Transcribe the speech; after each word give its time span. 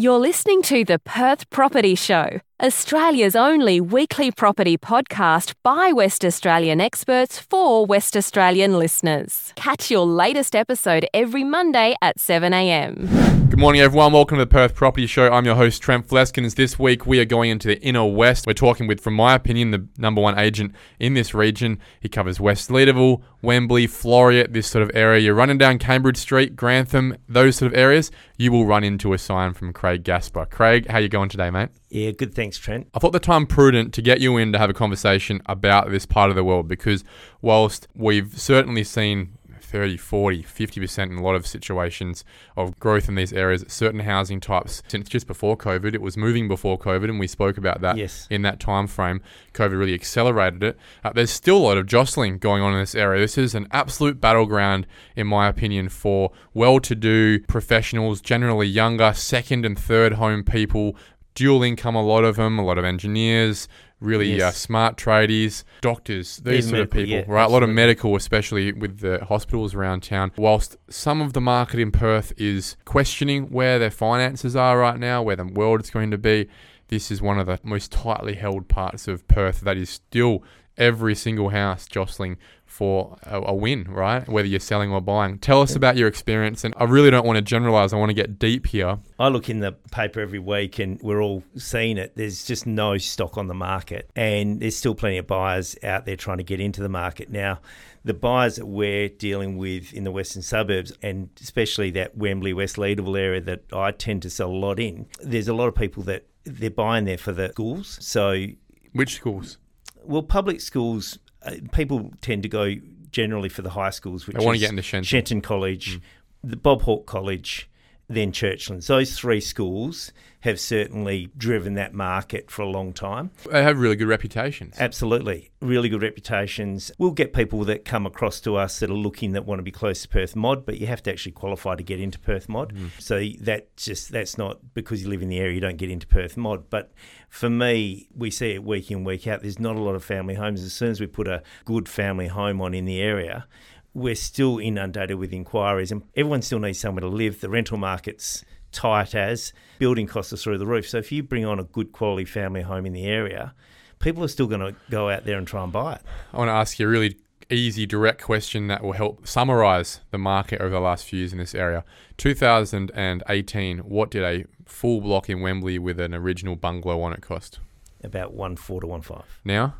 You're 0.00 0.18
listening 0.18 0.62
to 0.62 0.82
the 0.82 0.98
Perth 0.98 1.50
Property 1.50 1.94
Show, 1.94 2.40
Australia's 2.62 3.34
only 3.34 3.80
weekly 3.80 4.30
property 4.30 4.76
podcast 4.76 5.54
by 5.62 5.92
West 5.92 6.26
Australian 6.26 6.78
experts 6.78 7.38
for 7.38 7.86
West 7.86 8.14
Australian 8.14 8.78
listeners. 8.78 9.54
Catch 9.56 9.90
your 9.90 10.04
latest 10.04 10.54
episode 10.54 11.08
every 11.14 11.42
Monday 11.42 11.96
at 12.02 12.18
7am. 12.18 13.48
Good 13.48 13.58
morning, 13.58 13.80
everyone. 13.80 14.12
Welcome 14.12 14.36
to 14.36 14.44
the 14.44 14.50
Perth 14.50 14.74
Property 14.74 15.06
Show. 15.06 15.32
I'm 15.32 15.46
your 15.46 15.54
host, 15.54 15.80
Trent 15.80 16.06
Fleskens. 16.06 16.56
This 16.56 16.78
week, 16.78 17.06
we 17.06 17.18
are 17.18 17.24
going 17.24 17.48
into 17.48 17.66
the 17.66 17.80
inner 17.80 18.04
west. 18.04 18.46
We're 18.46 18.52
talking 18.52 18.86
with, 18.86 19.00
from 19.00 19.14
my 19.14 19.34
opinion, 19.34 19.70
the 19.70 19.88
number 19.96 20.20
one 20.20 20.38
agent 20.38 20.74
in 20.98 21.14
this 21.14 21.32
region. 21.32 21.78
He 22.00 22.10
covers 22.10 22.40
West 22.40 22.68
Leederville, 22.68 23.22
Wembley, 23.40 23.86
Floreat, 23.86 24.52
this 24.52 24.66
sort 24.66 24.82
of 24.82 24.90
area. 24.92 25.22
You're 25.22 25.34
running 25.34 25.56
down 25.56 25.78
Cambridge 25.78 26.18
Street, 26.18 26.56
Grantham, 26.56 27.16
those 27.26 27.56
sort 27.56 27.72
of 27.72 27.78
areas, 27.78 28.10
you 28.36 28.52
will 28.52 28.66
run 28.66 28.84
into 28.84 29.14
a 29.14 29.18
sign 29.18 29.54
from 29.54 29.72
Craig 29.72 30.04
Gaspar. 30.04 30.44
Craig, 30.44 30.88
how 30.88 30.98
you 30.98 31.08
going 31.08 31.30
today, 31.30 31.48
mate? 31.48 31.70
Yeah, 31.90 32.12
good. 32.12 32.34
Thanks, 32.34 32.56
Trent. 32.58 32.88
I 32.94 32.98
thought 33.00 33.12
the 33.12 33.20
time 33.20 33.46
prudent 33.46 33.92
to 33.94 34.02
get 34.02 34.20
you 34.20 34.36
in 34.36 34.52
to 34.52 34.58
have 34.58 34.70
a 34.70 34.74
conversation 34.74 35.42
about 35.46 35.90
this 35.90 36.06
part 36.06 36.30
of 36.30 36.36
the 36.36 36.44
world 36.44 36.68
because 36.68 37.04
whilst 37.42 37.88
we've 37.94 38.38
certainly 38.40 38.84
seen 38.84 39.36
30, 39.60 39.96
40, 39.98 40.42
50% 40.42 40.98
in 41.12 41.18
a 41.18 41.22
lot 41.22 41.36
of 41.36 41.46
situations 41.46 42.24
of 42.56 42.76
growth 42.80 43.08
in 43.08 43.14
these 43.14 43.32
areas, 43.32 43.64
certain 43.68 44.00
housing 44.00 44.40
types 44.40 44.82
since 44.88 45.08
just 45.08 45.28
before 45.28 45.56
COVID. 45.56 45.94
It 45.94 46.02
was 46.02 46.16
moving 46.16 46.48
before 46.48 46.76
COVID, 46.76 47.04
and 47.04 47.20
we 47.20 47.28
spoke 47.28 47.56
about 47.56 47.80
that 47.80 47.96
Yes. 47.96 48.26
in 48.30 48.42
that 48.42 48.58
time 48.58 48.88
frame. 48.88 49.20
COVID 49.54 49.78
really 49.78 49.94
accelerated 49.94 50.62
it. 50.64 50.78
Uh, 51.04 51.12
there's 51.12 51.30
still 51.30 51.56
a 51.56 51.58
lot 51.58 51.76
of 51.78 51.86
jostling 51.86 52.38
going 52.38 52.62
on 52.64 52.72
in 52.72 52.80
this 52.80 52.96
area. 52.96 53.20
This 53.20 53.38
is 53.38 53.54
an 53.54 53.68
absolute 53.70 54.20
battleground, 54.20 54.88
in 55.14 55.28
my 55.28 55.46
opinion, 55.46 55.88
for 55.88 56.32
well-to-do 56.52 57.40
professionals, 57.46 58.20
generally 58.20 58.66
younger, 58.66 59.12
second 59.12 59.64
and 59.64 59.78
third 59.78 60.14
home 60.14 60.42
people, 60.42 60.96
dual 61.34 61.62
income, 61.62 61.94
a 61.94 62.02
lot 62.02 62.24
of 62.24 62.36
them, 62.36 62.58
a 62.58 62.64
lot 62.64 62.78
of 62.78 62.84
engineers, 62.84 63.68
really 64.00 64.40
uh, 64.40 64.50
smart 64.50 64.96
tradies, 64.96 65.64
doctors, 65.80 66.38
these 66.38 66.68
sort 66.68 66.80
of 66.80 66.90
people, 66.90 67.10
yeah, 67.10 67.24
right? 67.26 67.44
A 67.44 67.48
lot 67.48 67.62
of 67.62 67.68
medical, 67.68 68.16
especially 68.16 68.72
with 68.72 69.00
the 69.00 69.24
hospitals 69.24 69.74
around 69.74 70.02
town. 70.02 70.32
Whilst 70.36 70.76
some 70.88 71.20
of 71.20 71.32
the 71.32 71.40
market 71.40 71.80
in 71.80 71.92
Perth 71.92 72.32
is 72.36 72.76
questioning 72.84 73.50
where 73.50 73.78
their 73.78 73.90
finances 73.90 74.56
are 74.56 74.78
right 74.78 74.98
now, 74.98 75.22
where 75.22 75.36
the 75.36 75.44
world 75.44 75.82
is 75.82 75.90
going 75.90 76.10
to 76.10 76.18
be, 76.18 76.48
this 76.88 77.10
is 77.10 77.22
one 77.22 77.38
of 77.38 77.46
the 77.46 77.60
most 77.62 77.92
tightly 77.92 78.34
held 78.34 78.68
parts 78.68 79.06
of 79.06 79.26
Perth 79.28 79.60
that 79.60 79.76
is 79.76 79.90
still 79.90 80.42
every 80.80 81.14
single 81.14 81.50
house 81.50 81.86
jostling 81.86 82.38
for 82.64 83.18
a, 83.24 83.40
a 83.42 83.54
win, 83.54 83.84
right? 83.84 84.26
Whether 84.28 84.48
you're 84.48 84.60
selling 84.60 84.90
or 84.90 85.00
buying. 85.00 85.38
Tell 85.38 85.60
us 85.60 85.74
about 85.74 85.96
your 85.96 86.08
experience. 86.08 86.64
And 86.64 86.72
I 86.76 86.84
really 86.84 87.10
don't 87.10 87.26
want 87.26 87.36
to 87.36 87.42
generalize, 87.42 87.92
I 87.92 87.96
want 87.96 88.10
to 88.10 88.14
get 88.14 88.38
deep 88.38 88.66
here. 88.66 88.98
I 89.18 89.28
look 89.28 89.50
in 89.50 89.60
the 89.60 89.72
paper 89.90 90.20
every 90.20 90.38
week 90.38 90.78
and 90.78 91.00
we're 91.02 91.20
all 91.20 91.42
seeing 91.56 91.98
it. 91.98 92.16
There's 92.16 92.44
just 92.44 92.66
no 92.66 92.96
stock 92.96 93.36
on 93.36 93.48
the 93.48 93.54
market, 93.54 94.10
and 94.16 94.60
there's 94.60 94.76
still 94.76 94.94
plenty 94.94 95.18
of 95.18 95.26
buyers 95.26 95.76
out 95.82 96.06
there 96.06 96.16
trying 96.16 96.38
to 96.38 96.44
get 96.44 96.60
into 96.60 96.80
the 96.80 96.88
market. 96.88 97.28
Now, 97.28 97.60
the 98.04 98.14
buyers 98.14 98.56
that 98.56 98.66
we're 98.66 99.08
dealing 99.08 99.58
with 99.58 99.92
in 99.92 100.04
the 100.04 100.10
western 100.10 100.42
suburbs, 100.42 100.92
and 101.02 101.28
especially 101.40 101.90
that 101.90 102.16
Wembley, 102.16 102.54
West 102.54 102.76
Leederville 102.76 103.18
area 103.18 103.40
that 103.42 103.64
I 103.72 103.90
tend 103.90 104.22
to 104.22 104.30
sell 104.30 104.48
a 104.48 104.56
lot 104.56 104.80
in, 104.80 105.06
there's 105.20 105.48
a 105.48 105.54
lot 105.54 105.68
of 105.68 105.74
people 105.74 106.02
that 106.04 106.26
they're 106.44 106.70
buying 106.70 107.04
there 107.04 107.18
for 107.18 107.32
the 107.32 107.50
schools. 107.50 107.98
So, 108.00 108.46
Which 108.92 109.16
schools? 109.16 109.58
Well, 110.04 110.22
public 110.22 110.60
schools, 110.60 111.18
uh, 111.42 111.52
people 111.72 112.12
tend 112.20 112.42
to 112.42 112.48
go 112.48 112.74
generally 113.10 113.48
for 113.48 113.62
the 113.62 113.70
high 113.70 113.90
schools, 113.90 114.26
which 114.26 114.36
I 114.36 114.42
want 114.42 114.56
to 114.56 114.60
get 114.60 114.70
into 114.70 114.82
Shenton. 114.82 115.04
Shenton 115.04 115.40
College, 115.40 116.00
the 116.42 116.56
Bob 116.56 116.82
Hawke 116.82 117.06
College, 117.06 117.68
then 118.10 118.32
Churchlands. 118.32 118.86
Those 118.86 119.16
three 119.16 119.40
schools 119.40 120.12
have 120.40 120.58
certainly 120.58 121.28
driven 121.36 121.74
that 121.74 121.92
market 121.92 122.50
for 122.50 122.62
a 122.62 122.68
long 122.68 122.92
time. 122.92 123.30
They 123.50 123.62
have 123.62 123.78
really 123.78 123.94
good 123.94 124.08
reputations. 124.08 124.74
Absolutely. 124.78 125.50
Really 125.60 125.88
good 125.88 126.02
reputations. 126.02 126.90
We'll 126.98 127.10
get 127.10 127.32
people 127.32 127.62
that 127.64 127.84
come 127.84 128.06
across 128.06 128.40
to 128.40 128.56
us 128.56 128.80
that 128.80 128.90
are 128.90 128.94
looking 128.94 129.32
that 129.32 129.44
want 129.44 129.58
to 129.58 129.62
be 129.62 129.70
close 129.70 130.02
to 130.02 130.08
Perth 130.08 130.34
Mod, 130.34 130.64
but 130.64 130.78
you 130.78 130.86
have 130.86 131.02
to 131.04 131.12
actually 131.12 131.32
qualify 131.32 131.76
to 131.76 131.82
get 131.82 132.00
into 132.00 132.18
Perth 132.18 132.48
Mod. 132.48 132.74
Mm. 132.74 132.90
So 132.98 133.22
that 133.44 133.76
just 133.76 134.10
that's 134.10 134.38
not 134.38 134.74
because 134.74 135.02
you 135.02 135.08
live 135.08 135.22
in 135.22 135.28
the 135.28 135.38
area 135.38 135.54
you 135.54 135.60
don't 135.60 135.76
get 135.76 135.90
into 135.90 136.06
Perth 136.06 136.36
Mod. 136.36 136.70
But 136.70 136.92
for 137.28 137.50
me, 137.50 138.08
we 138.16 138.30
see 138.30 138.52
it 138.52 138.64
week 138.64 138.90
in, 138.90 139.04
week 139.04 139.26
out. 139.26 139.42
There's 139.42 139.60
not 139.60 139.76
a 139.76 139.80
lot 139.80 139.94
of 139.94 140.02
family 140.02 140.34
homes. 140.34 140.64
As 140.64 140.72
soon 140.72 140.90
as 140.90 141.00
we 141.00 141.06
put 141.06 141.28
a 141.28 141.42
good 141.64 141.88
family 141.88 142.28
home 142.28 142.62
on 142.62 142.72
in 142.72 142.86
the 142.86 143.00
area, 143.00 143.46
we're 143.94 144.14
still 144.14 144.58
inundated 144.58 145.16
with 145.16 145.32
inquiries 145.32 145.90
and 145.90 146.02
everyone 146.16 146.42
still 146.42 146.58
needs 146.58 146.78
somewhere 146.78 147.00
to 147.00 147.08
live. 147.08 147.40
The 147.40 147.48
rental 147.48 147.76
market's 147.76 148.44
tight 148.72 149.14
as 149.14 149.52
building 149.78 150.06
costs 150.06 150.32
are 150.32 150.36
through 150.36 150.58
the 150.58 150.66
roof. 150.66 150.88
So 150.88 150.98
if 150.98 151.10
you 151.10 151.22
bring 151.22 151.44
on 151.44 151.58
a 151.58 151.64
good 151.64 151.92
quality 151.92 152.24
family 152.24 152.62
home 152.62 152.86
in 152.86 152.92
the 152.92 153.06
area, 153.06 153.54
people 153.98 154.22
are 154.24 154.28
still 154.28 154.46
going 154.46 154.60
to 154.60 154.74
go 154.90 155.10
out 155.10 155.24
there 155.24 155.38
and 155.38 155.46
try 155.46 155.62
and 155.62 155.72
buy 155.72 155.94
it. 155.94 156.02
I 156.32 156.38
want 156.38 156.48
to 156.48 156.52
ask 156.52 156.78
you 156.78 156.86
a 156.86 156.90
really 156.90 157.16
easy, 157.50 157.84
direct 157.84 158.22
question 158.22 158.68
that 158.68 158.82
will 158.82 158.92
help 158.92 159.26
summarize 159.26 160.00
the 160.10 160.18
market 160.18 160.60
over 160.60 160.70
the 160.70 160.80
last 160.80 161.04
few 161.04 161.18
years 161.18 161.32
in 161.32 161.38
this 161.38 161.54
area. 161.54 161.84
2018, 162.16 163.78
what 163.78 164.10
did 164.10 164.22
a 164.22 164.44
full 164.66 165.00
block 165.00 165.28
in 165.28 165.40
Wembley 165.40 165.78
with 165.78 165.98
an 165.98 166.14
original 166.14 166.54
bungalow 166.54 167.00
on 167.02 167.12
it 167.12 167.20
cost? 167.20 167.58
About 168.02 168.32
one 168.32 168.56
four 168.56 168.80
to 168.80 168.86
one 168.86 169.02
five. 169.02 169.40
Now, 169.44 169.74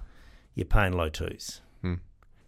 You're 0.54 0.66
paying 0.66 0.92
low 0.92 1.08
twos. 1.08 1.60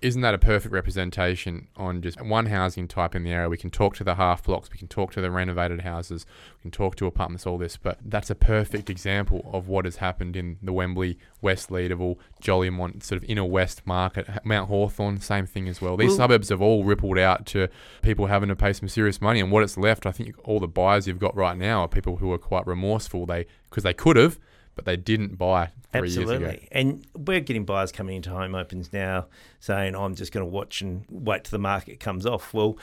Isn't 0.02 0.20
that 0.22 0.34
a 0.34 0.38
perfect 0.38 0.72
representation 0.72 1.68
on 1.76 2.02
just 2.02 2.20
one 2.20 2.46
housing 2.46 2.88
type 2.88 3.14
in 3.14 3.22
the 3.22 3.30
area? 3.30 3.48
We 3.48 3.56
can 3.56 3.70
talk 3.70 3.94
to 3.96 4.04
the 4.04 4.16
half 4.16 4.42
blocks, 4.42 4.68
we 4.70 4.76
can 4.78 4.88
talk 4.88 5.12
to 5.12 5.20
the 5.20 5.30
renovated 5.30 5.82
houses, 5.82 6.26
we 6.58 6.62
can 6.62 6.70
talk 6.72 6.96
to 6.96 7.06
apartments, 7.06 7.46
all 7.46 7.56
this, 7.56 7.76
but 7.76 7.98
that's 8.04 8.28
a 8.28 8.34
perfect 8.34 8.90
example 8.90 9.48
of 9.52 9.68
what 9.68 9.84
has 9.84 9.96
happened 9.96 10.36
in 10.36 10.58
the 10.60 10.72
Wembley, 10.72 11.18
West 11.40 11.70
Leederville, 11.70 12.16
Jolimont, 12.42 13.02
sort 13.02 13.22
of 13.22 13.28
inner 13.30 13.44
west 13.44 13.86
market. 13.86 14.28
Mount 14.44 14.68
Hawthorn, 14.68 15.20
same 15.20 15.46
thing 15.46 15.68
as 15.68 15.80
well. 15.80 15.96
These 15.96 16.08
Well- 16.10 16.16
suburbs 16.18 16.48
have 16.48 16.60
all 16.60 16.84
rippled 16.84 17.18
out 17.18 17.46
to 17.46 17.68
people 18.02 18.26
having 18.26 18.48
to 18.48 18.56
pay 18.56 18.72
some 18.72 18.88
serious 18.88 19.20
money, 19.20 19.40
and 19.40 19.52
what 19.52 19.62
it's 19.62 19.78
left, 19.78 20.04
I 20.04 20.12
think 20.12 20.34
all 20.44 20.58
the 20.60 20.68
buyers 20.68 21.06
you've 21.06 21.20
got 21.20 21.36
right 21.36 21.56
now 21.56 21.82
are 21.82 21.88
people 21.88 22.16
who 22.16 22.32
are 22.32 22.38
quite 22.38 22.66
remorseful. 22.66 23.24
They 23.24 23.46
because 23.70 23.84
they 23.84 23.94
could 23.94 24.16
have, 24.16 24.38
but 24.74 24.84
they 24.84 24.96
didn't 24.96 25.36
buy 25.36 25.70
three 25.92 26.08
years 26.08 26.16
ago. 26.16 26.32
Absolutely. 26.32 26.68
And 26.72 27.06
we're 27.14 27.40
getting 27.40 27.64
buyers 27.64 27.92
coming 27.92 28.16
into 28.16 28.30
home 28.30 28.54
opens 28.54 28.92
now 28.92 29.26
saying, 29.60 29.94
I'm 29.94 30.14
just 30.14 30.32
going 30.32 30.44
to 30.44 30.50
watch 30.50 30.80
and 30.80 31.04
wait 31.10 31.44
till 31.44 31.52
the 31.52 31.62
market 31.62 32.00
comes 32.00 32.26
off. 32.26 32.52
Well, 32.54 32.78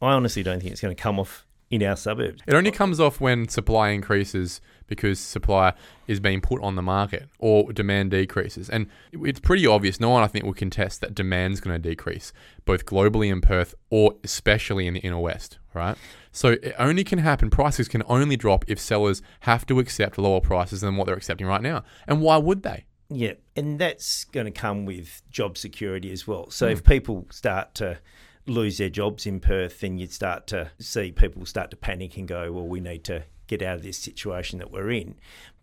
I 0.00 0.12
honestly 0.12 0.42
don't 0.42 0.60
think 0.60 0.72
it's 0.72 0.80
going 0.80 0.94
to 0.94 1.00
come 1.00 1.18
off 1.18 1.46
in 1.70 1.82
our 1.82 1.96
suburbs. 1.96 2.42
It 2.46 2.54
only 2.54 2.70
comes 2.70 3.00
off 3.00 3.20
when 3.20 3.48
supply 3.48 3.88
increases 3.90 4.60
because 4.86 5.18
supply 5.18 5.72
is 6.06 6.20
being 6.20 6.42
put 6.42 6.62
on 6.62 6.76
the 6.76 6.82
market 6.82 7.28
or 7.38 7.72
demand 7.72 8.10
decreases. 8.10 8.68
And 8.68 8.88
it's 9.12 9.40
pretty 9.40 9.66
obvious. 9.66 9.98
No 9.98 10.10
one, 10.10 10.22
I 10.22 10.26
think, 10.26 10.44
will 10.44 10.52
contest 10.52 11.00
that 11.00 11.14
demand's 11.14 11.60
going 11.60 11.80
to 11.80 11.88
decrease, 11.88 12.32
both 12.66 12.84
globally 12.84 13.32
in 13.32 13.40
Perth 13.40 13.74
or 13.88 14.14
especially 14.22 14.86
in 14.86 14.94
the 14.94 15.00
inner 15.00 15.18
west, 15.18 15.58
right? 15.72 15.96
So 16.32 16.52
it 16.52 16.74
only 16.78 17.04
can 17.04 17.18
happen, 17.18 17.50
prices 17.50 17.88
can 17.88 18.02
only 18.06 18.36
drop 18.36 18.64
if 18.66 18.80
sellers 18.80 19.22
have 19.40 19.66
to 19.66 19.78
accept 19.78 20.18
lower 20.18 20.40
prices 20.40 20.80
than 20.80 20.96
what 20.96 21.06
they're 21.06 21.14
accepting 21.14 21.46
right 21.46 21.62
now. 21.62 21.84
And 22.08 22.22
why 22.22 22.38
would 22.38 22.62
they? 22.62 22.86
Yeah, 23.10 23.34
and 23.54 23.78
that's 23.78 24.24
going 24.24 24.46
to 24.46 24.52
come 24.52 24.86
with 24.86 25.22
job 25.30 25.58
security 25.58 26.10
as 26.10 26.26
well. 26.26 26.50
So 26.50 26.66
hmm. 26.66 26.72
if 26.72 26.84
people 26.84 27.26
start 27.30 27.74
to 27.76 27.98
lose 28.46 28.78
their 28.78 28.88
jobs 28.88 29.26
in 29.26 29.40
Perth, 29.40 29.80
then 29.80 29.98
you'd 29.98 30.12
start 30.12 30.46
to 30.48 30.70
see 30.78 31.12
people 31.12 31.44
start 31.46 31.70
to 31.70 31.76
panic 31.76 32.16
and 32.16 32.26
go, 32.26 32.50
well, 32.50 32.66
we 32.66 32.80
need 32.80 33.04
to 33.04 33.24
get 33.46 33.62
out 33.62 33.76
of 33.76 33.82
this 33.82 33.98
situation 33.98 34.58
that 34.58 34.70
we're 34.70 34.90
in. 34.90 35.16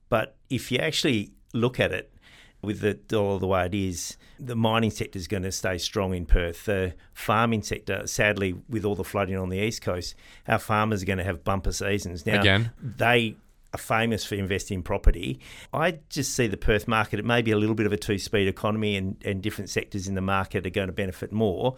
But 0.10 0.36
if 0.50 0.72
you 0.72 0.78
actually 0.78 1.32
look 1.54 1.80
at 1.80 1.92
it 1.92 2.14
with 2.62 2.82
the 2.82 2.94
dollar 2.94 3.40
the 3.40 3.48
way 3.48 3.66
it 3.66 3.74
is, 3.74 4.18
the 4.40 4.56
mining 4.56 4.92
sector 4.92 5.18
is 5.18 5.28
going 5.28 5.44
to 5.44 5.52
stay 5.52 5.78
strong 5.78 6.14
in 6.14 6.26
Perth. 6.26 6.66
The 6.66 6.94
farming 7.14 7.64
sector, 7.64 8.06
sadly, 8.08 8.56
with 8.68 8.86
all 8.86 8.96
the 8.96 9.04
flooding 9.04 9.38
on 9.38 9.50
the 9.50 9.60
east 9.60 9.82
coast, 9.82 10.16
our 10.48 10.60
farmers 10.60 11.04
are 11.04 11.06
going 11.06 11.20
to 11.20 11.24
have 11.24 11.44
bumper 11.44 11.72
seasons. 11.72 12.26
Now, 12.26 12.42
Again. 12.42 12.72
they 12.82 13.38
are 13.74 13.78
famous 13.78 14.26
for 14.26 14.36
investing 14.36 14.80
in 14.80 14.84
property. 14.84 15.40
I 15.74 16.00
just 16.10 16.34
see 16.34 16.48
the 16.48 16.58
Perth 16.58 16.88
market, 16.88 17.20
it 17.20 17.26
may 17.26 17.42
be 17.42 17.52
a 17.52 17.58
little 17.58 17.76
bit 17.76 17.86
of 17.86 17.94
a 17.94 17.98
two 17.98 18.18
speed 18.18 18.48
economy 18.48 18.96
and, 18.98 19.16
and 19.24 19.42
different 19.42 19.70
sectors 19.70 20.08
in 20.08 20.16
the 20.16 20.22
market 20.22 20.66
are 20.66 20.72
going 20.72 20.88
to 20.88 20.94
benefit 20.94 21.32
more. 21.32 21.76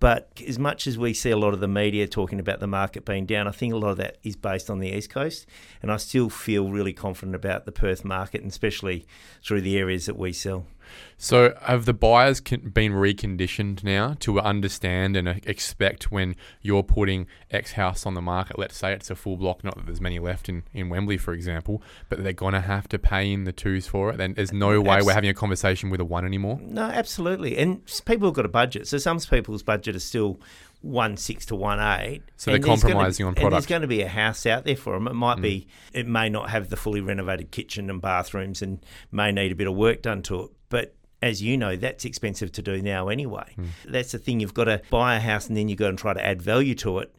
But 0.00 0.30
as 0.48 0.58
much 0.58 0.86
as 0.86 0.96
we 0.96 1.12
see 1.12 1.30
a 1.30 1.36
lot 1.36 1.52
of 1.52 1.60
the 1.60 1.68
media 1.68 2.08
talking 2.08 2.40
about 2.40 2.58
the 2.58 2.66
market 2.66 3.04
being 3.04 3.26
down, 3.26 3.46
I 3.46 3.50
think 3.50 3.74
a 3.74 3.76
lot 3.76 3.90
of 3.90 3.96
that 3.98 4.16
is 4.22 4.34
based 4.34 4.70
on 4.70 4.78
the 4.78 4.88
East 4.88 5.10
Coast. 5.10 5.46
And 5.82 5.92
I 5.92 5.98
still 5.98 6.30
feel 6.30 6.70
really 6.70 6.94
confident 6.94 7.36
about 7.36 7.66
the 7.66 7.72
Perth 7.72 8.02
market, 8.02 8.40
and 8.40 8.50
especially 8.50 9.06
through 9.44 9.60
the 9.60 9.76
areas 9.76 10.06
that 10.06 10.16
we 10.16 10.32
sell. 10.32 10.64
So 11.16 11.54
have 11.62 11.84
the 11.84 11.92
buyers 11.92 12.40
been 12.40 12.92
reconditioned 12.92 13.84
now 13.84 14.16
to 14.20 14.40
understand 14.40 15.16
and 15.16 15.28
uh, 15.28 15.34
expect 15.44 16.10
when 16.10 16.34
you're 16.62 16.82
putting 16.82 17.26
X 17.50 17.72
house 17.72 18.06
on 18.06 18.14
the 18.14 18.22
market, 18.22 18.58
let's 18.58 18.76
say 18.76 18.92
it's 18.92 19.10
a 19.10 19.14
full 19.14 19.36
block, 19.36 19.62
not 19.62 19.76
that 19.76 19.86
there's 19.86 20.00
many 20.00 20.18
left 20.18 20.48
in, 20.48 20.62
in 20.72 20.88
Wembley, 20.88 21.18
for 21.18 21.34
example, 21.34 21.82
but 22.08 22.22
they're 22.22 22.32
going 22.32 22.54
to 22.54 22.60
have 22.60 22.88
to 22.88 22.98
pay 22.98 23.30
in 23.30 23.44
the 23.44 23.52
twos 23.52 23.86
for 23.86 24.10
it. 24.10 24.16
Then 24.16 24.34
there's 24.34 24.52
no 24.52 24.80
way 24.80 24.96
Abs- 24.96 25.06
we're 25.06 25.12
having 25.12 25.30
a 25.30 25.34
conversation 25.34 25.90
with 25.90 26.00
a 26.00 26.04
one 26.04 26.24
anymore. 26.24 26.58
No, 26.62 26.84
absolutely. 26.84 27.58
And 27.58 27.82
people 28.06 28.28
have 28.28 28.34
got 28.34 28.46
a 28.46 28.48
budget. 28.48 28.88
So 28.88 28.98
some 28.98 29.20
people's 29.20 29.62
budget 29.62 29.94
is 29.96 30.04
still 30.04 30.40
one 30.82 31.16
six 31.16 31.46
to 31.46 31.56
one 31.56 31.78
eight. 31.78 32.22
So 32.36 32.50
they're 32.50 32.56
And 32.56 32.64
there's 32.64 32.82
gonna- 32.82 32.94
compromising 32.94 33.26
on 33.26 33.34
And 33.38 33.52
there's 33.52 33.66
going 33.66 33.82
to 33.82 33.88
be 33.88 34.02
a 34.02 34.08
house 34.08 34.46
out 34.46 34.64
there 34.64 34.76
for 34.76 34.94
them. 34.94 35.06
It 35.06 35.14
might 35.14 35.38
mm. 35.38 35.42
be, 35.42 35.66
it 35.92 36.06
may 36.06 36.28
not 36.28 36.50
have 36.50 36.70
the 36.70 36.76
fully 36.76 37.00
renovated 37.00 37.50
kitchen 37.50 37.90
and 37.90 38.00
bathrooms, 38.00 38.62
and 38.62 38.84
may 39.12 39.30
need 39.32 39.52
a 39.52 39.54
bit 39.54 39.66
of 39.66 39.74
work 39.74 40.02
done 40.02 40.22
to 40.22 40.44
it. 40.44 40.50
But 40.68 40.94
as 41.22 41.42
you 41.42 41.58
know, 41.58 41.76
that's 41.76 42.04
expensive 42.04 42.50
to 42.52 42.62
do 42.62 42.80
now 42.80 43.08
anyway. 43.08 43.54
Mm. 43.58 43.66
That's 43.86 44.12
the 44.12 44.18
thing. 44.18 44.40
You've 44.40 44.54
got 44.54 44.64
to 44.64 44.80
buy 44.90 45.16
a 45.16 45.20
house 45.20 45.48
and 45.48 45.56
then 45.56 45.68
you 45.68 45.76
go 45.76 45.88
and 45.88 45.98
try 45.98 46.14
to 46.14 46.24
add 46.24 46.40
value 46.40 46.74
to 46.76 47.00
it. 47.00 47.14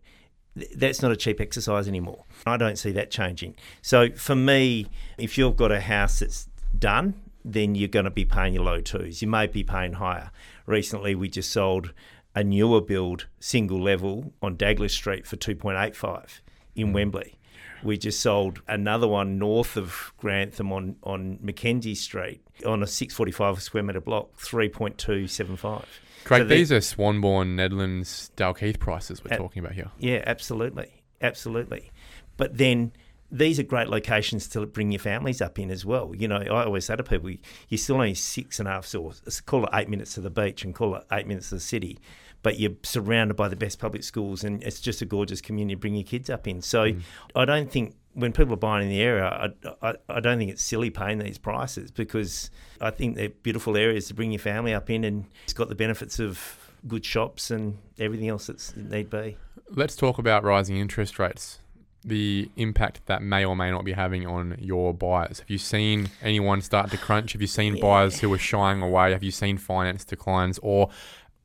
That's 0.75 1.02
not 1.02 1.12
a 1.12 1.16
cheap 1.16 1.40
exercise 1.40 1.88
anymore. 1.88 2.25
I 2.46 2.58
don't 2.58 2.78
see 2.78 2.92
that 2.94 3.12
changing. 3.12 3.56
So 3.81 4.10
for 4.12 4.36
me, 4.36 4.88
if 5.18 5.38
you've 5.38 5.56
got 5.56 5.72
a 5.72 5.80
house 5.80 6.19
that's 6.19 6.50
done, 6.78 7.13
then 7.46 7.75
you're 7.75 7.88
going 7.88 8.06
to 8.06 8.12
be 8.12 8.25
paying 8.25 8.54
your 8.56 8.63
low 8.63 8.81
twos. 8.81 9.22
You 9.22 9.28
may 9.28 9.48
be 9.48 9.63
paying 9.63 9.94
higher. 9.94 10.31
Recently, 10.66 11.16
we 11.16 11.30
just 11.30 11.52
sold 11.52 11.94
a 12.36 12.44
newer 12.44 12.81
build 12.81 13.28
single 13.39 13.81
level 13.81 14.33
on 14.42 14.56
Douglas 14.56 14.94
Street 14.94 15.28
for 15.28 15.38
2.85 15.38 16.39
in 16.75 16.88
hmm. 16.88 16.94
Wembley. 16.94 17.38
We 17.83 17.98
just 17.98 18.19
sold 18.19 18.62
another 18.68 19.07
one 19.07 19.39
north 19.39 19.75
of 19.75 20.13
Grantham 20.18 20.72
on, 20.72 20.98
on 21.04 21.39
Mackenzie 21.42 21.95
Street 21.95 22.42
on 22.66 22.83
a 22.83 22.88
645 22.88 23.62
square 23.62 23.83
metre 23.83 24.01
block, 24.01 24.38
3.275. 24.38 25.86
Craig, 26.24 26.42
So 26.42 26.45
these 26.45 26.72
are 26.72 26.78
Swanbourne, 26.78 27.56
Nedlands, 27.56 28.30
Dalkeith 28.38 28.77
prices 28.77 29.24
we're 29.24 29.36
talking 29.36 29.62
about 29.62 29.74
here. 29.74 29.89
Yeah, 29.98 30.24
absolutely, 30.27 31.04
absolutely. 31.22 31.92
But 32.38 32.57
then 32.57 32.92
these 33.31 33.60
are 33.60 33.63
great 33.63 33.88
locations 33.88 34.48
to 34.50 34.66
bring 34.66 34.92
your 34.92 35.00
families 35.00 35.42
up 35.42 35.57
in 35.57 35.72
as 35.72 35.86
well. 35.86 36.13
You 36.13 36.28
know, 36.28 36.38
I 36.38 36.66
always 36.66 36.86
say 36.86 36.95
to 36.98 37.04
people, 37.04 37.31
you're 37.69 37.78
still 37.78 37.95
only 37.95 38.13
six 38.13 38.60
and 38.60 38.68
a 38.68 38.72
half, 38.72 38.94
or 38.94 39.13
call 39.45 39.63
it 39.63 39.69
eight 39.74 39.88
minutes 39.88 40.16
to 40.16 40.22
the 40.22 40.30
beach 40.30 40.66
and 40.66 40.75
call 40.75 40.95
it 40.95 41.06
eight 41.12 41.28
minutes 41.28 41.50
to 41.50 41.56
the 41.56 41.62
city, 41.62 41.98
but 42.44 42.60
you're 42.60 42.74
surrounded 42.83 43.36
by 43.36 43.48
the 43.48 43.56
best 43.56 43.80
public 43.80 44.04
schools 44.04 44.44
and 44.44 44.62
it's 44.63 44.81
just 44.81 45.01
a 45.01 45.06
gorgeous 45.06 45.39
community 45.39 45.75
to 45.75 45.80
bring 45.80 45.95
your 45.95 46.04
kids 46.04 46.30
up 46.30 46.45
in. 46.45 46.62
So 46.62 46.92
mm. 46.92 47.01
I 47.33 47.45
don't 47.45 47.72
think 47.72 47.95
when 48.13 48.33
people 48.33 48.54
are 48.54 48.57
buying 48.57 48.83
in 48.83 48.89
the 48.89 49.01
area, 49.01 49.24
I, 49.24 49.88
I, 49.88 49.95
I 50.10 50.19
don't 50.19 50.38
think 50.38 50.51
it's 50.51 50.62
silly 50.62 50.89
paying 50.89 51.19
these 51.19 51.38
prices 51.38 51.89
because 51.89 52.51
I 52.81 52.92
think 52.92 53.16
they're 53.16 53.30
beautiful 53.30 53.77
areas 53.77 54.07
to 54.10 54.13
bring 54.13 54.34
your 54.34 54.39
family 54.39 54.74
up 54.74 54.89
in 54.89 55.06
and 55.06 55.25
it's 55.45 55.54
got 55.54 55.69
the 55.69 55.75
benefits 55.75 56.19
of 56.19 56.57
good 56.86 57.06
shops 57.06 57.50
and 57.50 57.77
everything 57.98 58.27
else 58.27 58.48
that's 58.48 58.75
need 58.75 59.10
be. 59.10 59.38
Let's 59.69 59.95
talk 59.95 60.18
about 60.18 60.44
rising 60.44 60.75
interest 60.75 61.18
rates. 61.18 61.61
The 62.03 62.50
impact 62.56 63.06
that 63.06 63.21
may 63.21 63.45
or 63.45 63.56
may 63.56 63.69
not 63.69 63.86
be 63.86 63.94
having 63.94 64.25
on 64.25 64.56
your 64.59 64.94
buyers. 64.94 65.39
Have 65.39 65.50
you 65.50 65.59
seen 65.59 66.09
anyone 66.21 66.62
start 66.62 66.89
to 66.92 66.98
crunch? 66.98 67.33
Have 67.33 67.42
you 67.42 67.48
seen 67.48 67.80
buyers 67.80 68.19
who 68.19 68.33
are 68.33 68.39
shying 68.39 68.81
away? 68.81 69.12
Have 69.12 69.24
you 69.24 69.31
seen 69.31 69.57
finance 69.57 70.03
declines? 70.03 70.59
Or 70.63 70.89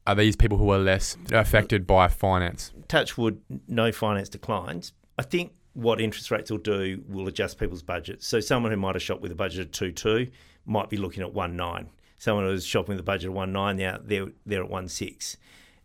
are 0.06 0.14
these 0.14 0.36
people 0.36 0.56
who 0.56 0.70
are 0.70 0.78
less 0.78 1.16
affected 1.30 1.86
by 1.86 2.08
finance? 2.08 2.72
Touchwood, 2.88 3.40
no 3.68 3.92
finance 3.92 4.30
declines. 4.30 4.92
I 5.18 5.22
think 5.22 5.52
what 5.74 6.00
interest 6.00 6.30
rates 6.30 6.50
will 6.50 6.58
do 6.58 7.02
will 7.06 7.28
adjust 7.28 7.58
people's 7.58 7.82
budgets. 7.82 8.26
So 8.26 8.40
someone 8.40 8.72
who 8.72 8.78
might 8.78 8.94
have 8.94 9.02
shopped 9.02 9.20
with 9.20 9.32
a 9.32 9.36
budget 9.36 9.60
of 9.60 9.72
two 9.72 9.92
two 9.92 10.28
might 10.64 10.88
be 10.88 10.96
looking 10.96 11.22
at 11.22 11.34
one 11.34 11.54
nine. 11.54 11.90
Someone 12.16 12.46
who's 12.46 12.64
shopping 12.64 12.94
with 12.94 13.00
a 13.00 13.04
budget 13.04 13.28
of 13.28 13.34
one 13.34 13.52
nine 13.52 13.76
now 13.76 13.98
they're 14.02 14.28
they're 14.46 14.62
at 14.62 14.70
one 14.70 14.88
six. 14.88 15.36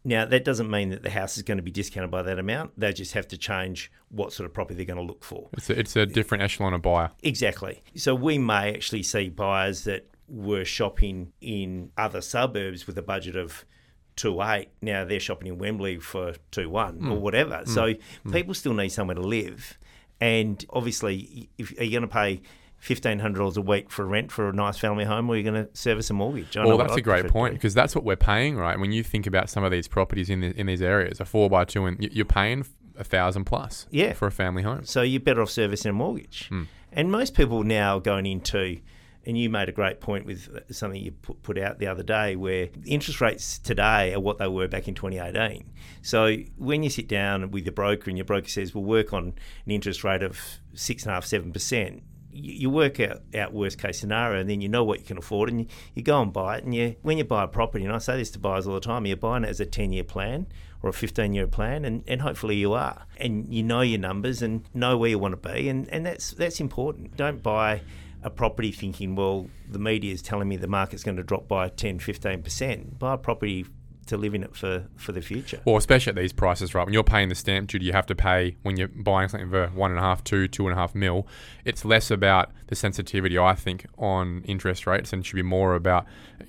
Now 0.03 0.25
that 0.25 0.43
doesn't 0.43 0.69
mean 0.69 0.89
that 0.89 1.03
the 1.03 1.09
house 1.09 1.37
is 1.37 1.43
going 1.43 1.57
to 1.57 1.63
be 1.63 1.71
discounted 1.71 2.11
by 2.11 2.23
that 2.23 2.39
amount. 2.39 2.79
They 2.79 2.91
just 2.93 3.13
have 3.13 3.27
to 3.29 3.37
change 3.37 3.91
what 4.09 4.33
sort 4.33 4.45
of 4.45 4.53
property 4.53 4.75
they're 4.75 4.85
going 4.85 5.05
to 5.05 5.11
look 5.13 5.23
for. 5.23 5.49
It's 5.53 5.69
a, 5.69 5.79
it's 5.79 5.95
a 5.95 6.05
different 6.05 6.43
echelon 6.43 6.73
of 6.73 6.81
buyer. 6.81 7.11
Exactly. 7.23 7.81
So 7.95 8.15
we 8.15 8.37
may 8.37 8.73
actually 8.73 9.03
see 9.03 9.29
buyers 9.29 9.83
that 9.83 10.07
were 10.27 10.65
shopping 10.65 11.33
in 11.41 11.91
other 11.97 12.21
suburbs 12.21 12.87
with 12.87 12.97
a 12.97 13.01
budget 13.01 13.35
of 13.35 13.65
two 14.15 14.41
eight. 14.41 14.69
Now 14.81 15.05
they're 15.05 15.19
shopping 15.19 15.47
in 15.47 15.57
Wembley 15.57 15.99
for 15.99 16.33
two 16.51 16.69
one 16.69 16.97
or 17.07 17.17
mm. 17.17 17.19
whatever. 17.19 17.63
Mm. 17.65 17.67
So 17.67 17.81
mm. 17.93 18.31
people 18.31 18.53
still 18.53 18.73
need 18.73 18.89
somewhere 18.89 19.15
to 19.15 19.21
live, 19.21 19.77
and 20.19 20.63
obviously, 20.69 21.49
if 21.57 21.77
are 21.79 21.83
you 21.83 21.91
going 21.91 22.01
to 22.01 22.07
pay 22.07 22.41
fifteen 22.81 23.19
hundred 23.19 23.39
dollars 23.39 23.55
a 23.55 23.61
week 23.61 23.89
for 23.89 24.05
rent 24.05 24.31
for 24.31 24.49
a 24.49 24.53
nice 24.53 24.77
family 24.77 25.05
home, 25.05 25.29
or 25.29 25.35
are 25.35 25.37
you 25.37 25.43
going 25.43 25.65
to 25.65 25.69
service 25.77 26.09
a 26.09 26.13
mortgage? 26.13 26.57
I 26.57 26.65
Well, 26.65 26.77
that's 26.77 26.95
a 26.95 27.01
great 27.01 27.27
point 27.29 27.53
because 27.53 27.73
that's 27.73 27.95
what 27.95 28.03
we're 28.03 28.17
paying, 28.17 28.57
right? 28.57 28.77
When 28.77 28.91
you 28.91 29.03
think 29.03 29.25
about 29.27 29.49
some 29.49 29.63
of 29.63 29.71
these 29.71 29.87
properties 29.87 30.29
in 30.29 30.41
the, 30.41 30.59
in 30.59 30.65
these 30.67 30.81
areas, 30.81 31.21
a 31.21 31.25
four 31.25 31.49
by 31.49 31.63
two, 31.63 31.85
and 31.85 31.97
you're 32.11 32.25
paying 32.25 32.65
a 32.97 33.03
thousand 33.03 33.45
plus, 33.45 33.87
Yeah. 33.91 34.13
for 34.13 34.27
a 34.27 34.31
family 34.31 34.63
home. 34.63 34.83
So 34.83 35.01
you're 35.03 35.21
better 35.21 35.41
off 35.41 35.49
servicing 35.49 35.89
a 35.91 35.93
mortgage. 35.93 36.47
Hmm. 36.49 36.63
And 36.91 37.09
most 37.11 37.35
people 37.35 37.63
now 37.63 37.99
going 37.99 38.25
into, 38.25 38.79
and 39.25 39.37
you 39.37 39.49
made 39.49 39.69
a 39.69 39.71
great 39.71 40.01
point 40.01 40.25
with 40.25 40.49
uh, 40.53 40.73
something 40.73 41.01
you 41.01 41.11
put, 41.11 41.41
put 41.41 41.57
out 41.57 41.79
the 41.79 41.87
other 41.87 42.03
day, 42.03 42.35
where 42.35 42.69
interest 42.85 43.21
rates 43.21 43.59
today 43.59 44.13
are 44.13 44.19
what 44.19 44.39
they 44.39 44.47
were 44.47 44.67
back 44.67 44.87
in 44.87 44.95
2018. 44.95 45.69
So 46.01 46.35
when 46.57 46.83
you 46.83 46.89
sit 46.89 47.07
down 47.07 47.51
with 47.51 47.63
your 47.65 47.73
broker 47.73 48.09
and 48.09 48.17
your 48.17 48.25
broker 48.25 48.49
says, 48.49 48.73
we'll 48.75 48.83
work 48.83 49.13
on 49.13 49.33
an 49.65 49.71
interest 49.71 50.03
rate 50.03 50.23
of 50.23 50.39
six 50.73 51.03
and 51.03 51.11
a 51.11 51.13
half, 51.13 51.25
seven 51.25 51.53
percent. 51.53 52.03
You 52.33 52.69
work 52.69 52.99
out, 52.99 53.21
out 53.35 53.53
worst 53.53 53.77
case 53.77 53.99
scenario, 53.99 54.39
and 54.39 54.49
then 54.49 54.61
you 54.61 54.69
know 54.69 54.83
what 54.83 54.99
you 54.99 55.05
can 55.05 55.17
afford, 55.17 55.49
and 55.49 55.61
you, 55.61 55.67
you 55.95 56.03
go 56.03 56.21
and 56.21 56.31
buy 56.31 56.57
it. 56.57 56.63
And 56.63 56.73
you, 56.73 56.95
when 57.01 57.17
you 57.17 57.23
buy 57.23 57.43
a 57.43 57.47
property, 57.47 57.85
and 57.85 57.93
I 57.93 57.97
say 57.97 58.17
this 58.17 58.31
to 58.31 58.39
buyers 58.39 58.67
all 58.67 58.75
the 58.75 58.79
time, 58.79 59.05
you're 59.05 59.17
buying 59.17 59.43
it 59.43 59.49
as 59.49 59.59
a 59.59 59.65
ten 59.65 59.91
year 59.91 60.03
plan 60.03 60.47
or 60.83 60.89
a 60.89 60.93
15 60.93 61.33
year 61.33 61.47
plan 61.47 61.85
and, 61.85 62.03
and 62.07 62.21
hopefully 62.21 62.55
you 62.55 62.73
are 62.73 63.05
and 63.17 63.53
you 63.53 63.63
know 63.63 63.81
your 63.81 63.99
numbers 63.99 64.41
and 64.41 64.65
know 64.73 64.97
where 64.97 65.09
you 65.09 65.19
want 65.19 65.39
to 65.39 65.49
be 65.49 65.69
and, 65.69 65.87
and 65.89 66.05
that's 66.05 66.31
that's 66.31 66.59
important 66.59 67.15
don't 67.15 67.43
buy 67.43 67.81
a 68.23 68.29
property 68.29 68.71
thinking 68.71 69.15
well 69.15 69.47
the 69.69 69.79
media 69.79 70.13
is 70.13 70.21
telling 70.21 70.47
me 70.47 70.57
the 70.57 70.67
market's 70.67 71.03
going 71.03 71.17
to 71.17 71.23
drop 71.23 71.47
by 71.47 71.69
10 71.69 71.99
15% 71.99 72.97
buy 72.97 73.13
a 73.13 73.17
property 73.17 73.65
to 74.11 74.17
live 74.17 74.33
in 74.35 74.43
it 74.43 74.55
for, 74.55 74.85
for 74.95 75.11
the 75.11 75.21
future 75.21 75.59
Well, 75.65 75.77
especially 75.77 76.11
at 76.11 76.15
these 76.15 76.31
prices, 76.33 76.73
right? 76.75 76.85
When 76.85 76.93
you're 76.93 77.03
paying 77.03 77.29
the 77.29 77.35
stamp 77.35 77.69
duty, 77.69 77.85
you 77.87 77.93
have 77.93 78.05
to 78.05 78.15
pay 78.15 78.55
when 78.61 78.77
you're 78.77 78.87
buying 78.87 79.27
something 79.29 79.49
for 79.49 79.67
one 79.69 79.91
and 79.91 79.99
a 79.99 80.03
half, 80.03 80.23
two, 80.23 80.47
two 80.47 80.67
and 80.67 80.73
a 80.73 80.79
half 80.79 80.93
mil. 80.95 81.27
It's 81.65 81.83
less 81.83 82.11
about 82.11 82.51
the 82.67 82.75
sensitivity, 82.75 83.37
I 83.37 83.55
think, 83.55 83.85
on 83.97 84.43
interest 84.45 84.85
rates, 84.87 85.11
and 85.11 85.21
it 85.21 85.25
should 85.25 85.35
be 85.35 85.41
more 85.41 85.75
about 85.75 86.05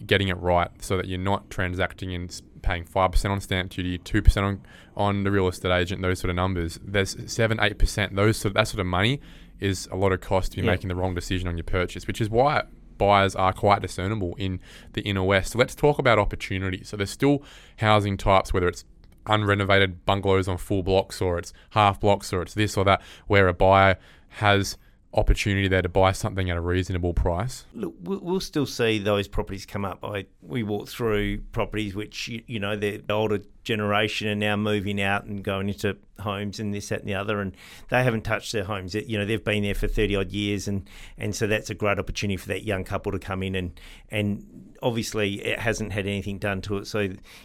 getting 0.06 0.28
it 0.28 0.38
right 0.38 0.70
so 0.80 0.96
that 0.96 1.06
you're 1.06 1.18
not 1.18 1.50
transacting 1.50 2.14
and 2.14 2.42
paying 2.62 2.84
five 2.84 3.10
percent 3.12 3.32
on 3.32 3.40
stamp 3.40 3.70
duty, 3.70 3.98
two 3.98 4.22
percent 4.22 4.46
on 4.46 4.60
on 4.96 5.24
the 5.24 5.30
real 5.30 5.48
estate 5.48 5.72
agent, 5.72 6.02
those 6.02 6.18
sort 6.20 6.30
of 6.30 6.36
numbers. 6.36 6.78
There's 6.84 7.16
seven, 7.32 7.58
eight 7.60 7.78
percent. 7.78 8.14
Those 8.14 8.36
sort 8.36 8.54
that 8.54 8.68
sort 8.68 8.80
of 8.80 8.86
money 8.86 9.20
is 9.60 9.88
a 9.92 9.96
lot 9.96 10.12
of 10.12 10.20
cost 10.20 10.52
to 10.52 10.56
be 10.56 10.62
Yeah. 10.62 10.72
making 10.72 10.88
the 10.88 10.96
wrong 10.96 11.14
decision 11.14 11.48
on 11.48 11.56
your 11.56 11.64
purchase, 11.64 12.06
which 12.06 12.20
is 12.20 12.28
why 12.28 12.64
buyers 13.02 13.34
are 13.34 13.52
quite 13.52 13.82
discernible 13.82 14.36
in 14.38 14.60
the 14.92 15.00
inner 15.02 15.24
west. 15.24 15.52
So 15.52 15.58
let's 15.58 15.74
talk 15.74 15.98
about 15.98 16.20
opportunities. 16.20 16.88
So 16.90 16.96
there's 16.96 17.10
still 17.10 17.42
housing 17.78 18.16
types, 18.16 18.54
whether 18.54 18.68
it's 18.68 18.84
unrenovated 19.26 19.96
bungalows 20.06 20.46
on 20.46 20.56
full 20.56 20.84
blocks 20.84 21.20
or 21.20 21.36
it's 21.36 21.52
half 21.70 21.98
blocks 21.98 22.32
or 22.32 22.42
it's 22.42 22.54
this 22.54 22.76
or 22.76 22.84
that, 22.84 23.02
where 23.26 23.48
a 23.48 23.52
buyer 23.52 23.98
has 24.28 24.78
opportunity 25.14 25.68
there 25.68 25.82
to 25.82 25.88
buy 25.88 26.12
something 26.12 26.48
at 26.48 26.56
a 26.56 26.60
reasonable 26.60 27.12
price. 27.12 27.64
Look, 27.74 27.94
we- 28.02 28.16
we'll 28.16 28.40
still 28.40 28.64
see 28.66 28.98
those 28.98 29.28
properties 29.28 29.66
come 29.66 29.84
up. 29.84 30.02
I 30.02 30.26
we 30.40 30.62
walk 30.62 30.88
through 30.88 31.38
properties 31.52 31.94
which 31.94 32.28
you 32.28 32.58
know 32.58 32.76
the 32.76 33.02
older 33.10 33.40
generation 33.64 34.28
are 34.28 34.34
now 34.34 34.56
moving 34.56 35.00
out 35.00 35.24
and 35.24 35.42
going 35.44 35.68
into 35.68 35.96
homes 36.18 36.58
and 36.58 36.72
this 36.74 36.88
that 36.88 37.00
and 37.00 37.08
the 37.08 37.14
other, 37.14 37.40
and 37.40 37.54
they 37.90 38.02
haven't 38.02 38.22
touched 38.22 38.52
their 38.52 38.64
homes. 38.64 38.94
You 38.94 39.18
know 39.18 39.24
they've 39.26 39.44
been 39.44 39.62
there 39.62 39.74
for 39.74 39.88
thirty 39.88 40.16
odd 40.16 40.32
years, 40.32 40.66
and 40.66 40.88
and 41.18 41.34
so 41.34 41.46
that's 41.46 41.68
a 41.70 41.74
great 41.74 41.98
opportunity 41.98 42.36
for 42.36 42.48
that 42.48 42.64
young 42.64 42.84
couple 42.84 43.12
to 43.12 43.18
come 43.18 43.42
in 43.42 43.54
and 43.54 43.78
and 44.10 44.74
obviously 44.82 45.44
it 45.44 45.58
hasn't 45.58 45.92
had 45.92 46.06
anything 46.06 46.38
done 46.38 46.60
to 46.62 46.78
it, 46.78 46.86
so 46.86 47.00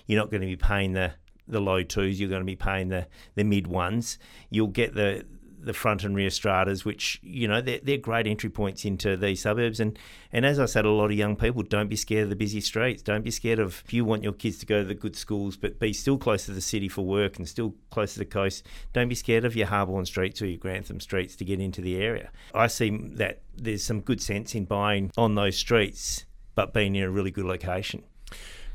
you're 0.05 0.19
not 0.19 0.31
going 0.31 0.41
to 0.41 0.47
be 0.47 0.55
paying 0.55 0.93
the 0.93 1.13
the 1.49 1.59
low 1.61 1.81
twos. 1.83 2.19
You're 2.19 2.29
going 2.29 2.41
to 2.41 2.45
be 2.45 2.55
paying 2.55 2.89
the 2.89 3.07
the 3.35 3.43
mid 3.43 3.67
ones. 3.67 4.17
You'll 4.49 4.67
get 4.67 4.93
the 4.95 5.25
the 5.67 5.73
front 5.73 6.03
and 6.03 6.15
rear 6.15 6.29
stratas, 6.29 6.83
which 6.83 7.19
you 7.21 7.47
know 7.47 7.61
they're, 7.61 7.79
they're 7.83 7.97
great 7.97 8.25
entry 8.25 8.49
points 8.49 8.85
into 8.85 9.15
these 9.15 9.41
suburbs. 9.41 9.79
And 9.79 9.97
and 10.31 10.45
as 10.45 10.59
I 10.59 10.65
said, 10.65 10.85
a 10.85 10.89
lot 10.89 11.05
of 11.05 11.17
young 11.17 11.35
people 11.35 11.61
don't 11.61 11.89
be 11.89 11.95
scared 11.95 12.23
of 12.23 12.29
the 12.29 12.35
busy 12.35 12.61
streets. 12.61 13.03
Don't 13.03 13.23
be 13.23 13.31
scared 13.31 13.59
of 13.59 13.83
if 13.85 13.93
you 13.93 14.03
want 14.03 14.23
your 14.23 14.33
kids 14.33 14.57
to 14.59 14.65
go 14.65 14.81
to 14.81 14.87
the 14.87 14.95
good 14.95 15.15
schools, 15.15 15.55
but 15.55 15.79
be 15.79 15.93
still 15.93 16.17
close 16.17 16.45
to 16.45 16.51
the 16.51 16.61
city 16.61 16.89
for 16.89 17.03
work 17.05 17.37
and 17.37 17.47
still 17.47 17.75
close 17.91 18.13
to 18.13 18.19
the 18.19 18.25
coast. 18.25 18.65
Don't 18.93 19.09
be 19.09 19.15
scared 19.15 19.45
of 19.45 19.55
your 19.55 19.67
Harborne 19.67 20.05
streets 20.05 20.41
or 20.41 20.47
your 20.47 20.57
Grantham 20.57 20.99
streets 20.99 21.35
to 21.35 21.45
get 21.45 21.59
into 21.59 21.81
the 21.81 21.97
area. 21.97 22.31
I 22.53 22.67
see 22.67 22.89
that 23.15 23.41
there's 23.55 23.83
some 23.83 24.01
good 24.01 24.21
sense 24.21 24.55
in 24.55 24.65
buying 24.65 25.11
on 25.17 25.35
those 25.35 25.57
streets, 25.57 26.25
but 26.55 26.73
being 26.73 26.95
in 26.95 27.03
a 27.03 27.09
really 27.09 27.31
good 27.31 27.45
location. 27.45 28.03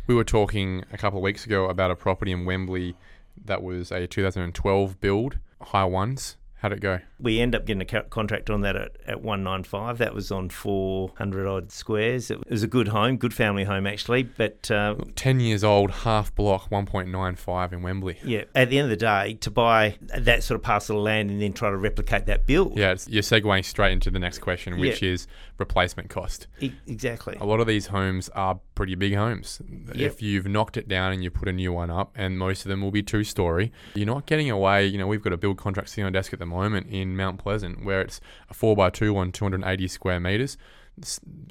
We 0.07 0.15
were 0.15 0.25
talking 0.25 0.85
a 0.93 0.99
couple 0.99 1.19
of 1.19 1.23
weeks 1.23 1.47
ago 1.47 1.67
about 1.67 1.91
a 1.91 1.97
property 1.97 2.33
in 2.33 2.45
Wembley 2.45 2.97
that 3.45 3.63
was 3.63 3.91
a 3.91 4.07
2012 4.07 5.01
build, 5.01 5.39
high 5.61 5.85
ones, 5.85 6.37
How'd 6.63 6.75
it 6.75 6.81
go? 6.81 7.01
We 7.19 7.41
end 7.41 7.57
up 7.57 7.67
getting 7.67 7.83
a 7.83 8.03
contract 8.05 8.49
on 8.49 8.61
that 8.61 8.77
at, 8.77 8.97
at 9.05 9.21
195. 9.21 9.99
That 9.99 10.15
was 10.15 10.31
on 10.31 10.49
400 10.49 11.45
odd 11.45 11.73
squares. 11.73 12.31
It 12.31 12.49
was 12.49 12.63
a 12.63 12.69
good 12.69 12.87
home, 12.87 13.17
good 13.17 13.35
family 13.35 13.65
home 13.65 13.85
actually. 13.85 14.23
But 14.23 14.71
uh, 14.71 14.95
10 15.17 15.41
years 15.41 15.65
old, 15.65 15.91
half 15.91 16.33
block, 16.37 16.71
1.95 16.71 17.73
in 17.73 17.83
Wembley. 17.83 18.17
yeah, 18.23 18.45
at 18.55 18.71
the 18.71 18.79
end 18.79 18.85
of 18.85 18.91
the 18.91 18.97
day, 18.97 19.35
to 19.41 19.51
buy 19.51 19.97
that 20.03 20.45
sort 20.45 20.55
of 20.55 20.63
parcel 20.63 20.99
of 20.99 21.03
land 21.03 21.31
and 21.31 21.43
then 21.43 21.53
try 21.53 21.69
to 21.69 21.77
replicate 21.77 22.27
that 22.27 22.47
build. 22.47 22.79
Yeah, 22.79 22.93
it's, 22.93 23.09
you're 23.09 23.25
segueing 23.25 23.65
straight 23.65 23.91
into 23.91 24.13
the 24.13 24.21
next 24.21 24.39
question, 24.39 24.79
which 24.79 25.03
is 25.03 25.27
replacement 25.59 26.11
cost. 26.11 26.47
E- 26.61 26.71
exactly. 26.87 27.37
A 27.41 27.45
lot 27.45 27.59
of 27.59 27.67
these 27.67 27.89
homes 27.89 28.29
are 28.37 28.61
pretty 28.77 28.95
big 28.95 29.15
homes. 29.17 29.61
Yep. 29.69 29.97
If 29.97 30.23
you've 30.23 30.47
knocked 30.47 30.77
it 30.77 30.87
down 30.87 31.13
and 31.13 31.25
you 31.25 31.31
put 31.31 31.49
a 31.49 31.53
new 31.53 31.73
one 31.73 31.91
up, 31.91 32.13
and 32.15 32.39
most 32.39 32.65
of 32.65 32.69
them 32.69 32.83
will 32.83 32.93
be 32.93 33.03
two 33.03 33.25
story, 33.25 33.73
you're 33.95 34.07
not 34.07 34.27
getting 34.27 34.49
away. 34.49 34.87
You 34.87 34.99
know, 34.99 35.09
we've 35.09 35.23
got 35.23 35.33
a 35.33 35.37
build 35.37 35.59
contract 35.59 35.89
sitting 35.89 36.05
on 36.05 36.13
desk 36.13 36.33
at 36.33 36.39
the 36.39 36.52
moment 36.53 36.89
in 36.91 37.17
Mount 37.17 37.39
Pleasant 37.39 37.85
where 37.85 38.01
it's 38.01 38.21
a 38.51 38.55
4x2 38.55 39.17
on 39.17 39.33
280 39.33 39.89
square 39.89 40.21
meters. 40.21 40.57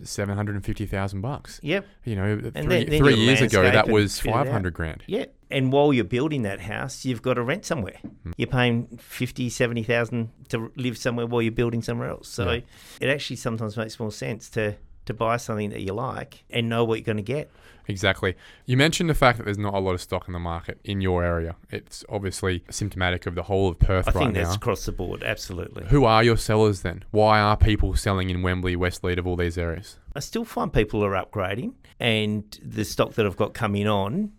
750,000 0.03 1.21
bucks. 1.21 1.59
Yep. 1.63 1.87
You 2.05 2.15
know, 2.15 2.37
three, 2.39 2.49
then- 2.51 2.67
then 2.69 2.87
three 2.99 3.15
years 3.15 3.41
ago, 3.41 3.63
that 3.63 3.89
was 3.89 4.19
out. 4.27 4.45
500 4.45 4.73
grand. 4.73 5.03
Yeah. 5.07 5.25
And 5.49 5.71
while 5.71 5.91
you're 5.93 6.03
building 6.05 6.43
that 6.43 6.61
house, 6.61 7.05
you've 7.05 7.21
got 7.21 7.33
to 7.33 7.41
rent 7.43 7.65
somewhere. 7.65 7.97
Hmm. 8.23 8.31
You're 8.37 8.47
paying 8.47 8.87
50, 8.99 9.49
70,000 9.49 10.29
to 10.49 10.71
live 10.75 10.97
somewhere 10.97 11.25
while 11.25 11.41
you're 11.41 11.51
building 11.51 11.81
somewhere 11.81 12.09
else. 12.09 12.29
So 12.29 12.51
Yeah. 12.51 12.61
it 13.01 13.09
actually 13.09 13.35
sometimes 13.37 13.75
makes 13.77 13.99
more 13.99 14.11
sense 14.11 14.49
to, 14.51 14.75
to 15.05 15.13
buy 15.13 15.37
something 15.37 15.69
that 15.71 15.81
you 15.81 15.93
like 15.93 16.43
and 16.49 16.69
know 16.69 16.83
what 16.83 16.99
you're 16.99 17.05
going 17.05 17.17
to 17.17 17.23
get. 17.23 17.49
Exactly. 17.87 18.35
You 18.65 18.77
mentioned 18.77 19.09
the 19.09 19.15
fact 19.15 19.37
that 19.37 19.45
there's 19.45 19.57
not 19.57 19.73
a 19.73 19.79
lot 19.79 19.93
of 19.93 20.01
stock 20.01 20.27
in 20.27 20.33
the 20.33 20.39
market 20.39 20.79
in 20.83 21.01
your 21.01 21.23
area. 21.23 21.55
It's 21.69 22.05
obviously 22.09 22.63
symptomatic 22.69 23.25
of 23.25 23.35
the 23.35 23.43
whole 23.43 23.69
of 23.69 23.79
Perth 23.79 24.07
I 24.07 24.11
right 24.11 24.15
now. 24.15 24.21
I 24.21 24.23
think 24.25 24.35
that's 24.35 24.55
across 24.55 24.85
the 24.85 24.91
board, 24.91 25.23
absolutely. 25.23 25.85
Who 25.87 26.05
are 26.05 26.23
your 26.23 26.37
sellers 26.37 26.81
then? 26.81 27.03
Why 27.11 27.39
are 27.39 27.57
people 27.57 27.95
selling 27.95 28.29
in 28.29 28.43
Wembley, 28.43 28.75
West 28.75 29.03
Lead, 29.03 29.19
of 29.19 29.27
all 29.27 29.35
these 29.35 29.57
areas? 29.57 29.97
I 30.15 30.19
still 30.19 30.45
find 30.45 30.71
people 30.71 31.03
are 31.03 31.11
upgrading, 31.11 31.73
and 31.99 32.57
the 32.63 32.85
stock 32.85 33.13
that 33.13 33.25
I've 33.25 33.37
got 33.37 33.53
coming 33.53 33.87
on 33.87 34.31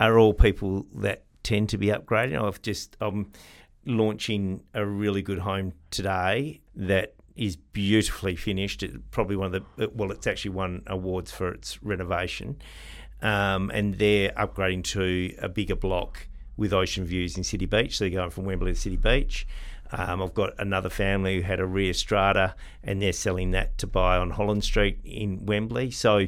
are 0.00 0.18
all 0.18 0.34
people 0.34 0.86
that 0.96 1.24
tend 1.42 1.68
to 1.70 1.78
be 1.78 1.86
upgrading. 1.86 2.40
I've 2.42 2.62
just 2.62 2.96
I'm 3.00 3.32
launching 3.84 4.62
a 4.74 4.84
really 4.84 5.22
good 5.22 5.38
home 5.38 5.72
today 5.90 6.60
that 6.74 7.14
is 7.36 7.56
beautifully 7.56 8.36
finished. 8.36 8.82
It, 8.82 9.10
probably 9.10 9.36
one 9.36 9.54
of 9.54 9.64
the 9.76 9.88
well, 9.94 10.10
it's 10.10 10.26
actually 10.26 10.52
won 10.52 10.82
awards 10.86 11.32
for 11.32 11.52
its 11.52 11.82
renovation, 11.82 12.56
um, 13.20 13.70
and 13.72 13.94
they're 13.94 14.30
upgrading 14.30 14.84
to 14.84 15.34
a 15.38 15.48
bigger 15.48 15.76
block 15.76 16.26
with 16.56 16.72
ocean 16.72 17.04
views 17.04 17.36
in 17.36 17.44
City 17.44 17.66
Beach. 17.66 17.96
So 17.96 18.04
they're 18.04 18.10
going 18.10 18.30
from 18.30 18.44
Wembley 18.44 18.72
to 18.72 18.78
City 18.78 18.96
Beach. 18.96 19.46
Um, 19.92 20.22
I've 20.22 20.34
got 20.34 20.52
another 20.58 20.88
family 20.90 21.36
who 21.36 21.42
had 21.42 21.60
a 21.60 21.66
rear 21.66 21.92
strata 21.92 22.54
and 22.82 23.00
they're 23.00 23.12
selling 23.12 23.50
that 23.52 23.78
to 23.78 23.86
buy 23.86 24.16
on 24.16 24.30
Holland 24.30 24.64
Street 24.64 24.98
in 25.04 25.44
Wembley. 25.46 25.90
So 25.90 26.26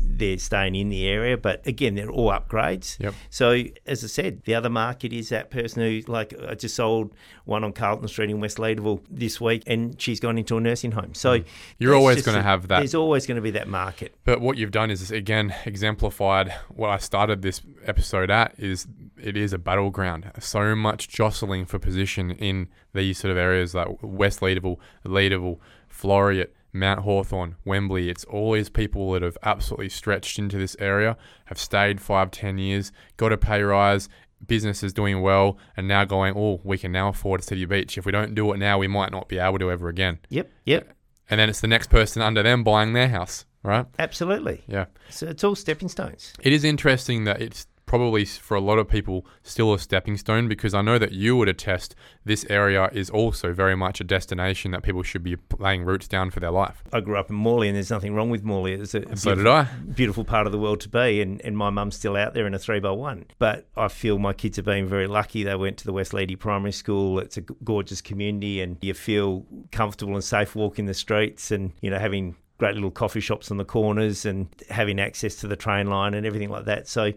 they're 0.00 0.38
staying 0.38 0.74
in 0.74 0.88
the 0.90 1.06
area, 1.08 1.36
but 1.36 1.66
again, 1.66 1.94
they're 1.94 2.10
all 2.10 2.30
upgrades. 2.30 2.98
Yep. 3.00 3.14
So 3.30 3.62
as 3.86 4.04
I 4.04 4.06
said, 4.06 4.42
the 4.44 4.54
other 4.54 4.70
market 4.70 5.12
is 5.12 5.28
that 5.30 5.50
person 5.50 5.82
who, 5.82 6.02
like, 6.10 6.34
I 6.48 6.54
just 6.54 6.76
sold 6.76 7.12
one 7.44 7.64
on 7.64 7.72
Carlton 7.72 8.06
Street 8.08 8.30
in 8.30 8.40
West 8.40 8.58
Leederville 8.58 9.00
this 9.10 9.40
week, 9.40 9.64
and 9.66 10.00
she's 10.00 10.20
gone 10.20 10.38
into 10.38 10.56
a 10.56 10.60
nursing 10.60 10.92
home. 10.92 11.14
So 11.14 11.38
Mm. 11.38 11.44
You're 11.78 11.94
always 11.94 12.22
gonna 12.22 12.42
have 12.42 12.68
that. 12.68 12.78
There's 12.78 12.94
always 12.94 13.26
going 13.26 13.36
to 13.36 13.42
be 13.42 13.50
that 13.52 13.68
market. 13.68 14.14
But 14.24 14.40
what 14.40 14.56
you've 14.56 14.70
done 14.70 14.90
is 14.90 15.10
again 15.10 15.54
exemplified 15.64 16.52
what 16.68 16.90
I 16.90 16.98
started 16.98 17.42
this 17.42 17.60
episode 17.86 18.30
at 18.30 18.54
is 18.58 18.86
it 19.22 19.36
is 19.36 19.52
a 19.52 19.58
battleground. 19.58 20.30
So 20.40 20.74
much 20.74 21.08
jostling 21.08 21.66
for 21.66 21.78
position 21.78 22.30
in 22.32 22.68
these 22.94 23.18
sort 23.18 23.30
of 23.32 23.36
areas 23.36 23.74
like 23.74 23.88
West 24.02 24.40
Leederville, 24.40 24.78
Leederville, 25.04 25.58
Floreat, 25.90 26.48
Mount 26.72 27.00
Hawthorn, 27.00 27.56
Wembley. 27.64 28.08
It's 28.08 28.24
always 28.24 28.68
people 28.68 29.12
that 29.12 29.22
have 29.22 29.38
absolutely 29.42 29.88
stretched 29.88 30.38
into 30.38 30.58
this 30.58 30.76
area, 30.78 31.16
have 31.46 31.58
stayed 31.58 32.00
five, 32.00 32.30
ten 32.30 32.58
years, 32.58 32.92
got 33.16 33.32
a 33.32 33.36
pay 33.38 33.62
rise, 33.62 34.08
business 34.46 34.82
is 34.82 34.92
doing 34.92 35.20
well, 35.20 35.58
and 35.76 35.88
now 35.88 36.04
going, 36.04 36.34
oh, 36.36 36.60
we 36.62 36.78
can 36.78 36.92
now 36.92 37.08
afford 37.08 37.40
a 37.40 37.42
City 37.42 37.64
Beach. 37.64 37.98
If 37.98 38.06
we 38.06 38.12
don't 38.12 38.34
do 38.34 38.52
it 38.52 38.58
now, 38.58 38.78
we 38.78 38.86
might 38.86 39.10
not 39.10 39.28
be 39.28 39.38
able 39.38 39.58
to 39.58 39.70
ever 39.70 39.88
again. 39.88 40.18
Yep, 40.28 40.50
yep, 40.64 40.94
And 41.28 41.40
then 41.40 41.48
it's 41.48 41.60
the 41.60 41.66
next 41.68 41.90
person 41.90 42.22
under 42.22 42.42
them 42.42 42.62
buying 42.62 42.92
their 42.92 43.08
house, 43.08 43.46
right? 43.62 43.86
absolutely. 43.98 44.62
Yeah. 44.68 44.86
So 45.08 45.26
it's 45.26 45.42
all 45.42 45.54
stepping 45.54 45.88
stones. 45.88 46.32
It 46.40 46.52
is 46.52 46.64
interesting 46.64 47.24
that 47.24 47.40
it's 47.42 47.66
probably 47.88 48.24
for 48.24 48.54
a 48.56 48.60
lot 48.60 48.78
of 48.78 48.86
people 48.88 49.26
still 49.42 49.72
a 49.74 49.78
stepping 49.78 50.16
stone 50.16 50.46
because 50.46 50.74
I 50.74 50.82
know 50.82 50.98
that 50.98 51.10
you 51.12 51.36
would 51.36 51.48
attest 51.48 51.96
this 52.24 52.46
area 52.48 52.88
is 52.92 53.10
also 53.10 53.52
very 53.52 53.74
much 53.74 54.00
a 54.00 54.04
destination 54.04 54.70
that 54.70 54.82
people 54.82 55.02
should 55.02 55.24
be 55.24 55.36
laying 55.58 55.84
roots 55.84 56.06
down 56.06 56.30
for 56.30 56.38
their 56.38 56.50
life. 56.52 56.84
I 56.92 57.00
grew 57.00 57.16
up 57.18 57.30
in 57.30 57.36
Morley, 57.36 57.66
and 57.68 57.74
there's 57.74 57.90
nothing 57.90 58.14
wrong 58.14 58.30
with 58.30 58.44
Morley. 58.44 58.74
It's 58.74 58.94
a 58.94 59.02
So 59.16 59.34
beautiful, 59.34 59.34
did 59.34 59.46
I. 59.46 59.62
beautiful 59.94 60.24
part 60.24 60.46
of 60.46 60.52
the 60.52 60.58
world 60.58 60.80
to 60.82 60.88
be, 60.88 61.20
and, 61.20 61.40
and 61.40 61.56
my 61.56 61.70
mum's 61.70 61.96
still 61.96 62.14
out 62.16 62.34
there 62.34 62.46
in 62.46 62.54
a 62.54 62.58
three 62.58 62.78
by 62.78 62.90
one. 62.90 63.24
But 63.38 63.66
I 63.76 63.88
feel 63.88 64.18
my 64.18 64.34
kids 64.34 64.56
have 64.56 64.66
been 64.66 64.86
very 64.86 65.06
lucky. 65.06 65.42
They 65.42 65.56
went 65.56 65.78
to 65.78 65.84
the 65.86 65.92
West 65.92 66.12
Lady 66.12 66.36
Primary 66.36 66.72
School. 66.72 67.18
It's 67.18 67.38
a 67.38 67.40
gorgeous 67.40 68.02
community, 68.02 68.60
and 68.60 68.76
you 68.82 68.92
feel 68.94 69.46
comfortable 69.72 70.14
and 70.14 70.22
safe 70.22 70.54
walking 70.54 70.84
the 70.84 70.94
streets, 70.94 71.50
and 71.50 71.72
you 71.80 71.90
know 71.90 71.98
having 71.98 72.36
great 72.58 72.74
little 72.74 72.90
coffee 72.90 73.20
shops 73.20 73.50
on 73.50 73.56
the 73.56 73.64
corners 73.64 74.26
and 74.26 74.48
having 74.68 74.98
access 74.98 75.36
to 75.36 75.46
the 75.46 75.56
train 75.56 75.86
line 75.86 76.12
and 76.12 76.26
everything 76.26 76.50
like 76.50 76.64
that. 76.64 76.88
So 76.88 77.12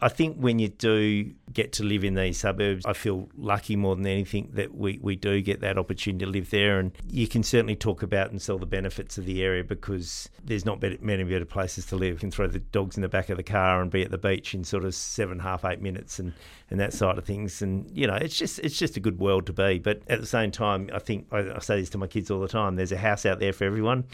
I 0.00 0.08
think 0.08 0.36
when 0.36 0.58
you 0.58 0.68
do 0.68 1.32
get 1.52 1.72
to 1.74 1.84
live 1.84 2.04
in 2.04 2.14
these 2.14 2.38
suburbs, 2.38 2.84
I 2.84 2.92
feel 2.92 3.28
lucky 3.36 3.76
more 3.76 3.94
than 3.94 4.06
anything 4.06 4.50
that 4.54 4.74
we, 4.74 4.98
we 5.00 5.14
do 5.14 5.40
get 5.40 5.60
that 5.60 5.78
opportunity 5.78 6.24
to 6.24 6.30
live 6.30 6.50
there. 6.50 6.80
And 6.80 6.92
you 7.08 7.28
can 7.28 7.44
certainly 7.44 7.76
talk 7.76 8.02
about 8.02 8.30
and 8.30 8.42
sell 8.42 8.58
the 8.58 8.66
benefits 8.66 9.18
of 9.18 9.24
the 9.24 9.42
area 9.42 9.62
because 9.62 10.28
there's 10.44 10.64
not 10.64 10.82
many 11.00 11.24
better 11.24 11.44
places 11.44 11.86
to 11.86 11.96
live. 11.96 12.14
You 12.14 12.20
can 12.20 12.30
throw 12.32 12.48
the 12.48 12.58
dogs 12.58 12.96
in 12.96 13.02
the 13.02 13.08
back 13.08 13.28
of 13.30 13.36
the 13.36 13.42
car 13.44 13.80
and 13.80 13.90
be 13.90 14.02
at 14.02 14.10
the 14.10 14.18
beach 14.18 14.52
in 14.52 14.64
sort 14.64 14.84
of 14.84 14.94
seven, 14.96 15.38
half, 15.38 15.64
eight 15.64 15.80
minutes 15.80 16.18
and, 16.18 16.32
and 16.70 16.80
that 16.80 16.92
side 16.92 17.18
of 17.18 17.24
things. 17.24 17.62
And, 17.62 17.88
you 17.96 18.08
know, 18.08 18.16
it's 18.16 18.36
just 18.36 18.58
it's 18.60 18.78
just 18.78 18.96
a 18.96 19.00
good 19.00 19.20
world 19.20 19.46
to 19.46 19.52
be. 19.52 19.78
But 19.78 20.02
at 20.08 20.20
the 20.20 20.26
same 20.26 20.50
time, 20.50 20.90
I 20.92 20.98
think 20.98 21.26
I, 21.30 21.54
I 21.54 21.58
say 21.60 21.80
this 21.80 21.90
to 21.90 21.98
my 21.98 22.08
kids 22.08 22.32
all 22.32 22.40
the 22.40 22.48
time, 22.48 22.74
there's 22.76 22.92
a 22.92 22.98
house 22.98 23.24
out 23.26 23.38
there 23.38 23.52
for 23.52 23.64
everyone 23.64 24.04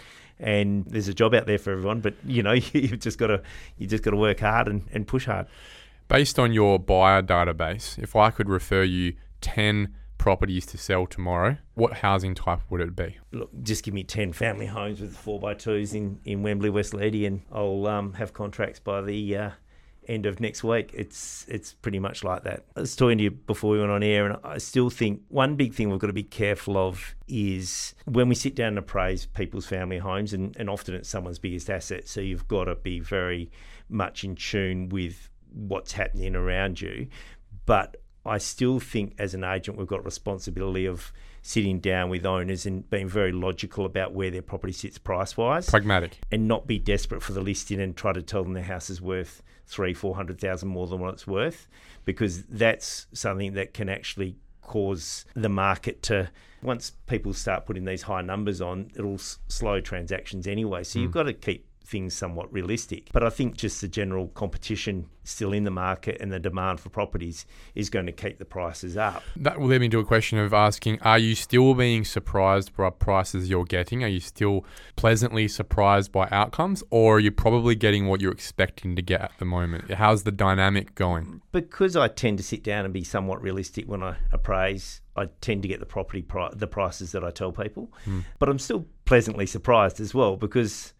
and 0.40 0.85
there's 0.87 1.09
a 1.09 1.14
job 1.14 1.35
out 1.35 1.47
there 1.47 1.59
for 1.59 1.73
everyone. 1.73 2.00
But, 2.00 2.14
you 2.25 2.42
know, 2.42 2.52
you've 2.52 3.00
just 3.00 3.18
got 3.18 3.28
to 3.28 3.42
you 3.76 3.87
just 3.87 4.02
got 4.02 4.11
to 4.12 4.16
work 4.16 4.40
hard 4.40 4.68
and, 4.68 4.87
and 4.92 5.07
push 5.07 5.26
hard. 5.26 5.47
Based 6.09 6.38
on 6.38 6.52
your 6.52 6.78
buyer 6.78 7.23
database, 7.23 7.99
if 7.99 8.16
I 8.16 8.30
could 8.30 8.49
refer 8.49 8.83
you 8.83 9.14
10 9.42 9.95
properties 10.16 10.66
to 10.66 10.78
sell 10.78 11.07
tomorrow, 11.07 11.59
what 11.75 11.95
housing 11.95 12.35
type 12.35 12.61
would 12.71 12.80
it 12.80 12.97
be? 12.97 13.18
look, 13.33 13.50
just 13.62 13.85
give 13.85 13.95
me 13.95 14.04
10 14.04 14.33
family 14.33 14.66
homes 14.66 15.00
with 15.00 15.16
four 15.16 15.38
by 15.38 15.54
twos 15.54 15.95
in, 15.95 16.21
in 16.25 16.42
Wembley, 16.42 16.71
West 16.71 16.95
Lady, 16.95 17.26
and 17.26 17.42
I'll 17.52 17.87
um, 17.87 18.14
have 18.14 18.33
contracts 18.33 18.80
by 18.80 19.02
the 19.02 19.37
uh, 19.37 19.50
end 20.09 20.27
of 20.27 20.41
next 20.41 20.65
week. 20.65 20.91
It's 20.95 21.45
it's 21.49 21.75
pretty 21.75 21.99
much 21.99 22.25
like 22.25 22.45
that. 22.45 22.65
I 22.77 22.81
was 22.81 22.97
talking 22.97 23.19
to 23.19 23.25
you 23.25 23.31
before 23.31 23.73
we 23.73 23.79
went 23.79 23.91
on 23.91 24.03
air, 24.03 24.27
and 24.27 24.37
I 24.43 24.59
still 24.59 24.91
think 24.91 25.23
one 25.29 25.57
big 25.57 25.75
thing 25.75 25.91
we've 25.91 26.00
got 26.00 26.09
to 26.09 26.12
be 26.12 26.23
careful 26.23 26.77
of 26.77 27.15
is 27.29 27.95
when 28.07 28.29
we 28.29 28.35
sit 28.35 28.55
down 28.55 28.69
and 28.69 28.79
appraise 28.79 29.27
people's 29.27 29.67
family 29.67 29.99
homes, 29.99 30.33
and, 30.33 30.57
and 30.57 30.71
often 30.71 30.95
it's 30.95 31.09
someone's 31.09 31.38
biggest 31.38 31.69
asset, 31.71 32.09
so 32.09 32.21
you've 32.21 32.49
got 32.49 32.65
to 32.65 32.75
be 32.75 33.00
very 33.00 33.50
much 33.88 34.25
in 34.25 34.35
tune 34.35 34.88
with 34.88 35.31
what's 35.53 35.93
happening 35.93 36.35
around 36.35 36.81
you. 36.81 37.09
But 37.67 37.99
I 38.25 38.38
still 38.38 38.81
think 38.81 39.15
as 39.19 39.35
an 39.35 39.45
agent, 39.45 39.79
we've 39.79 39.87
got 39.87 40.05
responsibility 40.05 40.87
of 40.87 41.12
sitting 41.43 41.81
down 41.81 42.11
with 42.11 42.27
owners 42.27 42.67
and 42.67 42.88
being 42.91 43.09
very 43.09 43.33
logical 43.33 43.87
about 43.87 44.12
where 44.12 44.31
their 44.31 44.43
property 44.43 44.73
sits 44.73 44.99
price 44.99 45.37
wise 45.37 45.71
Pragmatic. 45.71 46.19
and 46.31 46.47
not 46.47 46.67
be 46.67 46.79
desperate 46.79 47.23
for 47.23 47.33
the 47.33 47.41
listing 47.41 47.81
and 47.81 47.97
try 47.97 48.12
to 48.12 48.21
tell 48.21 48.43
them 48.43 48.53
their 48.53 48.65
house 48.65 48.91
is 48.91 49.00
worth 49.00 49.43
three, 49.68 49.94
four 49.94 50.16
hundred 50.16 50.40
thousand 50.40 50.68
more 50.68 50.87
than 50.87 50.98
what 50.98 51.14
it's 51.14 51.26
worth, 51.26 51.68
because 52.04 52.42
that's 52.44 53.06
something 53.12 53.52
that 53.52 53.75
can 53.75 53.88
actually 53.88 54.37
cause 54.62 55.25
the 55.34 55.48
market 55.48 56.02
to. 56.02 56.30
Once 56.60 56.92
people 57.06 57.32
start 57.32 57.66
putting 57.66 57.84
these 57.84 58.02
high 58.02 58.22
numbers 58.22 58.60
on, 58.60 58.90
it'll 58.96 59.14
s- 59.14 59.38
slow 59.46 59.80
transactions 59.80 60.46
anyway. 60.48 60.82
So 60.82 60.98
you've 60.98 61.12
mm. 61.12 61.14
got 61.14 61.22
to 61.25 61.32
keep 61.32 61.67
things 61.88 62.14
somewhat 62.14 62.52
realistic. 62.52 63.09
But 63.12 63.25
I 63.25 63.30
think 63.30 63.57
just 63.57 63.80
the 63.80 63.88
general 63.88 64.28
competition 64.28 65.07
still 65.25 65.52
in 65.52 65.64
the 65.64 65.71
market 65.71 66.16
and 66.21 66.33
the 66.33 66.38
demand 66.38 66.80
for 66.80 66.88
properties 66.88 67.45
is 67.75 67.90
going 67.90 68.07
to 68.07 68.12
keep 68.12 68.38
the 68.38 68.45
prices 68.45 68.97
up. 68.97 69.23
That 69.37 69.59
will 69.59 69.66
lead 69.66 69.80
me 69.80 69.88
to 69.90 69.99
a 69.99 70.04
question 70.04 70.38
of 70.38 70.54
asking 70.54 71.00
Are 71.02 71.18
you 71.18 71.35
still 71.35 71.75
being 71.75 72.04
surprised 72.04 72.76
by 72.76 72.90
prices 72.90 73.49
you're 73.50 73.64
getting? 73.64 74.04
Are 74.04 74.09
you 74.09 74.21
still 74.21 74.64
pleasantly 74.97 75.49
surprised 75.49 76.12
by 76.12 76.28
outcomes? 76.30 76.83
Or 76.90 77.16
are 77.16 77.21
you 77.21 77.30
probably 77.30 77.75
getting 77.75 78.07
what 78.07 78.21
you're 78.21 78.33
expecting 78.33 78.97
to 78.97 79.02
get 79.02 79.21
at 79.21 79.33
the 79.38 79.45
moment? 79.45 79.90
How's 79.92 80.23
the 80.23 80.33
dynamic 80.33 80.95
going? 80.95 81.42
because 81.52 81.97
I 81.97 82.09
tend 82.09 82.38
to 82.38 82.45
sit 82.45 82.62
down 82.62 82.85
and 82.85 82.95
be 82.95 83.02
somewhat 83.02 83.42
realistic 83.42 83.88
when 83.88 84.02
I 84.02 84.16
appraise, 84.33 85.00
I 85.16 85.26
tend 85.40 85.62
to 85.62 85.68
get 85.68 85.80
the 85.80 85.87
property 85.87 86.23
pri- 86.23 86.52
the 86.54 86.66
prices 86.66 87.12
that 87.12 87.25
I 87.25 87.30
tell 87.30 87.52
people. 87.52 87.92
Hmm. 88.04 88.21
But 88.38 88.49
I'm 88.49 88.59
still 88.59 88.87
pleasantly 89.04 89.47
surprised 89.47 90.00
as 90.00 90.14
well 90.14 90.37
because 90.37 90.92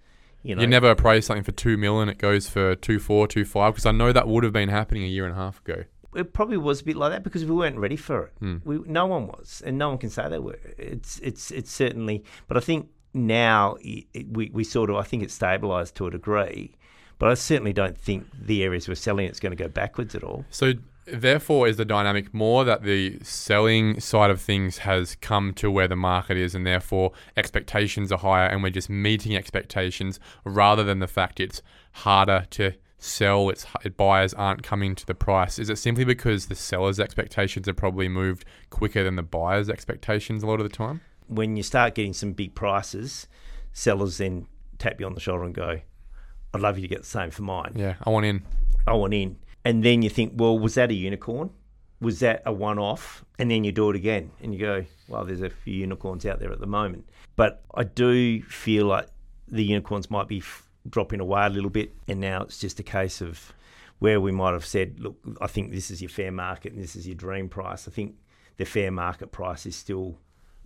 you 0.43 0.55
know 0.55 0.63
You 0.63 0.67
never 0.69 0.91
appraise 0.91 1.27
something 1.27 1.45
for 1.45 1.53
two 1.53 1.77
mil 1.77 2.01
and 2.01 2.11
it 2.11 2.19
goes 2.19 2.49
for 2.49 2.75
two 2.75 2.99
four, 2.99 3.27
two 3.27 3.45
five, 3.45 3.75
because 3.75 3.87
I 3.87 3.93
know 3.93 4.13
that 4.13 4.29
would 4.29 4.45
have 4.45 4.53
been 4.53 4.69
happening 4.69 5.03
a 5.05 5.09
year 5.09 5.25
and 5.25 5.33
a 5.35 5.37
half 5.37 5.61
ago. 5.61 5.85
it 6.15 6.33
probably 6.33 6.57
was 6.57 6.81
a 6.81 6.85
bit 6.85 6.97
like 6.97 7.13
that 7.13 7.23
because 7.23 7.45
we 7.45 7.55
weren't 7.55 7.79
ready 7.79 7.97
for 7.97 8.25
it. 8.27 8.33
Hmm. 8.41 8.57
We, 8.65 8.79
no 8.87 9.07
one 9.07 9.27
was, 9.27 9.63
and 9.65 9.77
no 9.79 9.89
one 9.91 9.99
can 9.99 10.11
say 10.11 10.29
they 10.29 10.39
were. 10.39 10.59
It's 10.79 11.19
it's 11.21 11.51
it's 11.51 11.71
certainly, 11.71 12.25
but 12.47 12.57
I 12.57 12.61
think 12.61 12.89
now 13.15 13.77
it, 13.81 14.05
it, 14.15 14.27
we 14.37 14.51
we 14.53 14.65
sort 14.65 14.91
of 14.91 14.97
I 14.97 15.03
think 15.03 15.23
it's 15.23 15.37
stabilised 15.39 15.95
to 15.95 16.07
a 16.07 16.11
degree, 16.11 16.75
but 17.19 17.29
I 17.31 17.35
certainly 17.35 17.73
don't 17.73 17.99
think 17.99 18.27
the 18.39 18.63
areas 18.63 18.89
we're 18.89 18.95
selling 18.95 19.27
it's 19.27 19.41
going 19.41 19.57
to 19.57 19.63
go 19.63 19.69
backwards 19.69 20.15
at 20.15 20.23
all. 20.23 20.45
So 20.51 20.75
therefore, 21.13 21.69
is 21.69 21.77
the 21.77 21.85
dynamic 21.85 22.33
more 22.33 22.65
that 22.65 22.83
the 22.83 23.19
selling 23.23 24.01
side 24.01 24.31
of 24.31 24.41
things 24.41 24.79
has 24.79 25.15
come 25.17 25.53
to 25.55 25.71
where 25.71 25.89
the 25.89 25.97
market 25.97 26.37
is, 26.37 26.55
and 26.55 26.67
therefore 26.67 27.13
expectations 27.37 28.13
are 28.13 28.19
higher, 28.19 28.49
and 28.49 28.63
we're 28.63 28.71
just 28.71 28.91
meeting 28.91 29.37
expectations 29.37 30.21
rather 30.45 30.85
than 30.85 30.99
the 30.99 31.07
fact 31.07 31.41
it's 31.41 31.63
harder 31.93 32.47
to 32.51 32.73
sell, 32.99 33.49
it's 33.49 33.65
buyers 33.97 34.35
aren't 34.35 34.63
coming 34.63 34.95
to 34.97 35.07
the 35.07 35.15
price. 35.15 35.59
Is 35.59 35.71
it 35.71 35.77
simply 35.77 36.05
because 36.05 36.47
the 36.47 36.55
seller's 36.55 36.99
expectations 36.99 37.67
have 37.67 37.77
probably 37.77 38.09
moved 38.09 38.45
quicker 38.71 39.05
than 39.05 39.17
the 39.17 39.23
buyer's 39.23 39.71
expectations 39.71 40.43
a 40.43 40.47
lot 40.47 40.61
of 40.61 40.69
the 40.69 40.75
time? 40.75 41.01
When 41.29 41.57
you 41.57 41.63
start 41.63 41.95
getting 41.95 42.13
some 42.13 42.33
big 42.33 42.55
prices, 42.55 43.29
sellers 43.73 44.19
then 44.19 44.47
tap 44.79 44.99
you 44.99 45.07
on 45.07 45.15
the 45.15 45.21
shoulder 45.21 45.45
and 45.45 45.55
go, 45.55 45.81
"I'd 46.53 46.61
love 46.61 46.77
you 46.77 46.83
to 46.83 46.89
get 46.89 47.01
the 47.01 47.07
same 47.07 47.31
for 47.31 47.43
mine. 47.43 47.73
Yeah, 47.77 47.95
I 48.03 48.11
want 48.11 48.27
in. 48.27 48.43
I 48.87 48.95
want 48.95 49.15
in." 49.15 49.37
And 49.69 49.85
then 49.85 50.03
you 50.03 50.11
think, 50.11 50.33
"Well, 50.37 50.59
was 50.59 50.75
that 50.75 50.91
a 50.91 50.95
unicorn?" 50.95 51.51
was 52.01 52.21
that 52.21 52.43
a 52.47 52.53
one 52.53 52.79
off? 52.79 53.25
And 53.39 53.51
then 53.51 53.65
you 53.65 53.73
do 53.73 53.91
it 53.91 53.97
again 53.97 54.31
and 54.43 54.53
you 54.53 54.61
go, 54.61 54.85
well, 55.09 55.25
there's 55.25 55.43
a 55.43 55.51
few 55.51 55.75
unicorns 55.75 56.27
out 56.27 56.41
there 56.41 56.53
at 56.53 56.61
the 56.61 56.67
moment. 56.67 57.09
But 57.37 57.63
I 57.75 57.85
do 57.85 58.43
feel 58.43 58.87
like 58.87 59.09
the 59.49 59.65
unicorns 59.65 60.11
might 60.11 60.29
be 60.29 60.39
f- 60.39 60.69
dropping 60.89 61.21
away 61.21 61.47
a 61.47 61.51
little 61.51 61.71
bit. 61.71 61.95
And 62.07 62.21
now 62.21 62.43
it's 62.43 62.59
just 62.59 62.79
a 62.81 62.83
case 62.83 63.21
of 63.21 63.53
where 63.99 64.21
we 64.21 64.31
might 64.31 64.53
have 64.53 64.67
said, 64.67 65.01
look, 65.01 65.17
I 65.41 65.47
think 65.49 65.73
this 65.73 65.91
is 65.91 66.01
your 66.01 66.09
fair 66.09 66.31
market 66.31 66.73
and 66.73 66.83
this 66.83 66.95
is 66.95 67.07
your 67.07 67.17
dream 67.17 67.49
price. 67.49 67.89
I 67.89 67.91
think 67.91 68.15
the 68.57 68.65
fair 68.65 68.91
market 68.91 69.33
price 69.33 69.67
is 69.67 69.75
still 69.75 70.19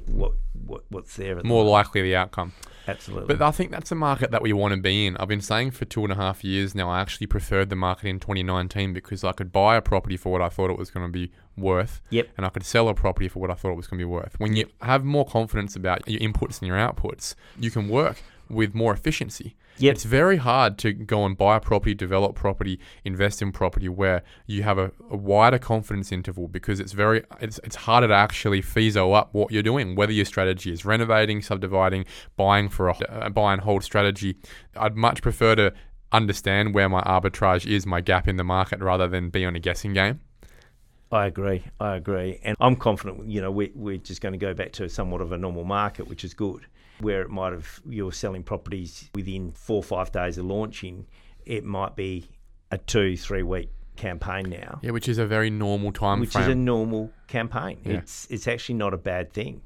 what, 0.09 0.33
what 0.67 0.85
what's 0.89 1.17
there. 1.17 1.37
At 1.39 1.43
the 1.43 1.49
More 1.49 1.65
moment. 1.65 1.73
likely 1.73 2.03
the 2.03 2.17
outcome. 2.17 2.53
Absolutely. 2.89 3.35
But 3.35 3.43
I 3.47 3.51
think 3.53 3.71
that's 3.71 3.93
a 3.93 3.95
market 3.95 4.31
that 4.33 4.43
we 4.43 4.53
want 4.53 4.75
to 4.75 4.81
be 4.81 5.07
in. 5.07 5.17
I've 5.17 5.29
been 5.29 5.41
saying 5.41 5.71
for 5.71 5.85
two 5.85 6.03
and 6.03 6.13
a 6.13 6.17
half 6.17 6.43
years 6.43 6.75
now, 6.75 6.91
I 6.91 7.01
actually 7.01 7.29
preferred 7.29 7.71
the 7.71 7.77
market 7.77 8.09
in 8.09 8.19
2019 8.19 8.93
because 8.93 9.23
I 9.23 9.33
could 9.33 9.53
buy 9.53 9.77
a 9.77 9.83
property 9.83 10.17
for 10.17 10.33
what 10.33 10.43
I 10.43 10.49
thought 10.49 10.71
it 10.71 10.79
was 10.79 10.91
going 10.91 11.07
to 11.07 11.13
be 11.13 11.31
worth. 11.57 12.01
Yep. 12.11 12.31
And 12.37 12.45
I 12.45 12.49
could 12.49 12.65
sell 12.65 12.89
a 12.89 12.95
property 12.95 13.29
for 13.29 13.39
what 13.39 13.51
I 13.51 13.55
thought 13.55 13.71
it 13.73 13.77
was 13.77 13.87
going 13.87 13.99
to 13.99 14.05
be 14.05 14.11
worth. 14.11 14.35
When 14.39 14.57
you 14.57 14.67
have 14.81 15.05
more 15.05 15.25
confidence 15.25 15.77
about 15.77 16.09
your 16.09 16.21
inputs 16.21 16.61
and 16.61 16.67
your 16.67 16.77
outputs, 16.77 17.35
you 17.59 17.71
can 17.71 17.89
work 17.89 18.23
with 18.49 18.75
more 18.75 18.93
efficiency. 18.93 19.55
Yep. 19.83 19.95
It's 19.95 20.05
very 20.05 20.37
hard 20.37 20.79
to 20.79 20.93
go 20.93 21.27
and 21.27 21.37
buy 21.37 21.57
a 21.57 21.61
property, 21.61 21.93
develop 21.93 22.37
property, 22.37 22.79
invest 23.05 23.43
in 23.43 23.51
property 23.51 23.89
where 23.89 24.23
you 24.47 24.63
have 24.63 24.79
a, 24.79 24.93
a 25.11 25.17
wider 25.17 25.59
confidence 25.59 26.13
interval 26.13 26.47
because 26.47 26.79
it's 26.79 26.93
very 26.93 27.25
it's, 27.41 27.59
it's 27.65 27.75
harder 27.75 28.07
to 28.07 28.15
actually 28.15 28.63
FISO 28.63 29.13
up 29.13 29.35
what 29.35 29.51
you're 29.51 29.63
doing, 29.63 29.97
whether 29.97 30.13
your 30.13 30.25
strategy 30.25 30.73
is 30.73 30.85
renovating, 30.85 31.43
subdividing, 31.43 32.05
buying 32.37 32.69
for 32.69 32.91
a 32.91 32.97
uh, 33.09 33.29
buy 33.31 33.53
and 33.53 33.63
hold 33.63 33.83
strategy. 33.83 34.37
I'd 34.77 34.97
much 34.97 35.21
prefer 35.21 35.57
to 35.57 35.75
understand 36.13 36.75
where 36.75 36.89
my 36.89 37.03
arbitrage 37.03 37.67
is, 37.67 37.85
my 37.85 38.01
gap 38.01 38.29
in 38.29 38.37
the 38.37 38.45
market, 38.45 38.81
rather 38.81 39.09
than 39.09 39.31
be 39.31 39.45
on 39.45 39.57
a 39.57 39.61
guessing 39.61 39.95
game. 39.95 40.21
I 41.13 41.27
agree. 41.27 41.63
I 41.79 41.97
agree. 41.97 42.41
And 42.43 42.57
I'm 42.61 42.75
confident, 42.75 43.29
you 43.29 43.41
know, 43.41 43.51
we, 43.51 43.71
we're 43.75 43.99
just 43.99 44.21
going 44.21 44.33
to 44.33 44.39
go 44.39 44.55
back 44.55 44.73
to 44.73 44.89
somewhat 44.89 45.21
of 45.21 45.31
a 45.33 45.39
normal 45.39 45.65
market, 45.65 46.09
which 46.09 46.25
is 46.25 46.33
good. 46.35 46.67
Where 47.01 47.23
it 47.23 47.31
might 47.31 47.53
have, 47.53 47.81
you're 47.89 48.13
selling 48.13 48.43
properties 48.43 49.11
within 49.15 49.53
four 49.53 49.77
or 49.77 49.83
five 49.83 50.11
days 50.13 50.39
of 50.39 50.47
launching, 50.47 51.07
it 51.45 51.65
might 51.65 51.97
be 51.97 52.29
a 52.71 52.79
two, 52.79 53.17
three 53.17 53.43
week 53.43 53.69
campaign 53.97 54.49
now, 54.49 54.79
Yeah, 54.83 54.93
which 54.93 55.09
is 55.09 55.19
a 55.19 55.27
very 55.27 55.51
normal 55.51 55.93
time 55.93 56.21
which 56.21 56.33
frame. 56.33 56.45
is 56.45 56.49
a 56.49 56.55
normal 56.55 57.11
campaign. 57.33 57.79
Yeah. 57.85 57.95
It's, 57.95 58.27
it's 58.31 58.47
actually 58.47 58.77
not 58.77 58.95
a 58.95 58.99
bad 58.99 59.33
thing. 59.33 59.63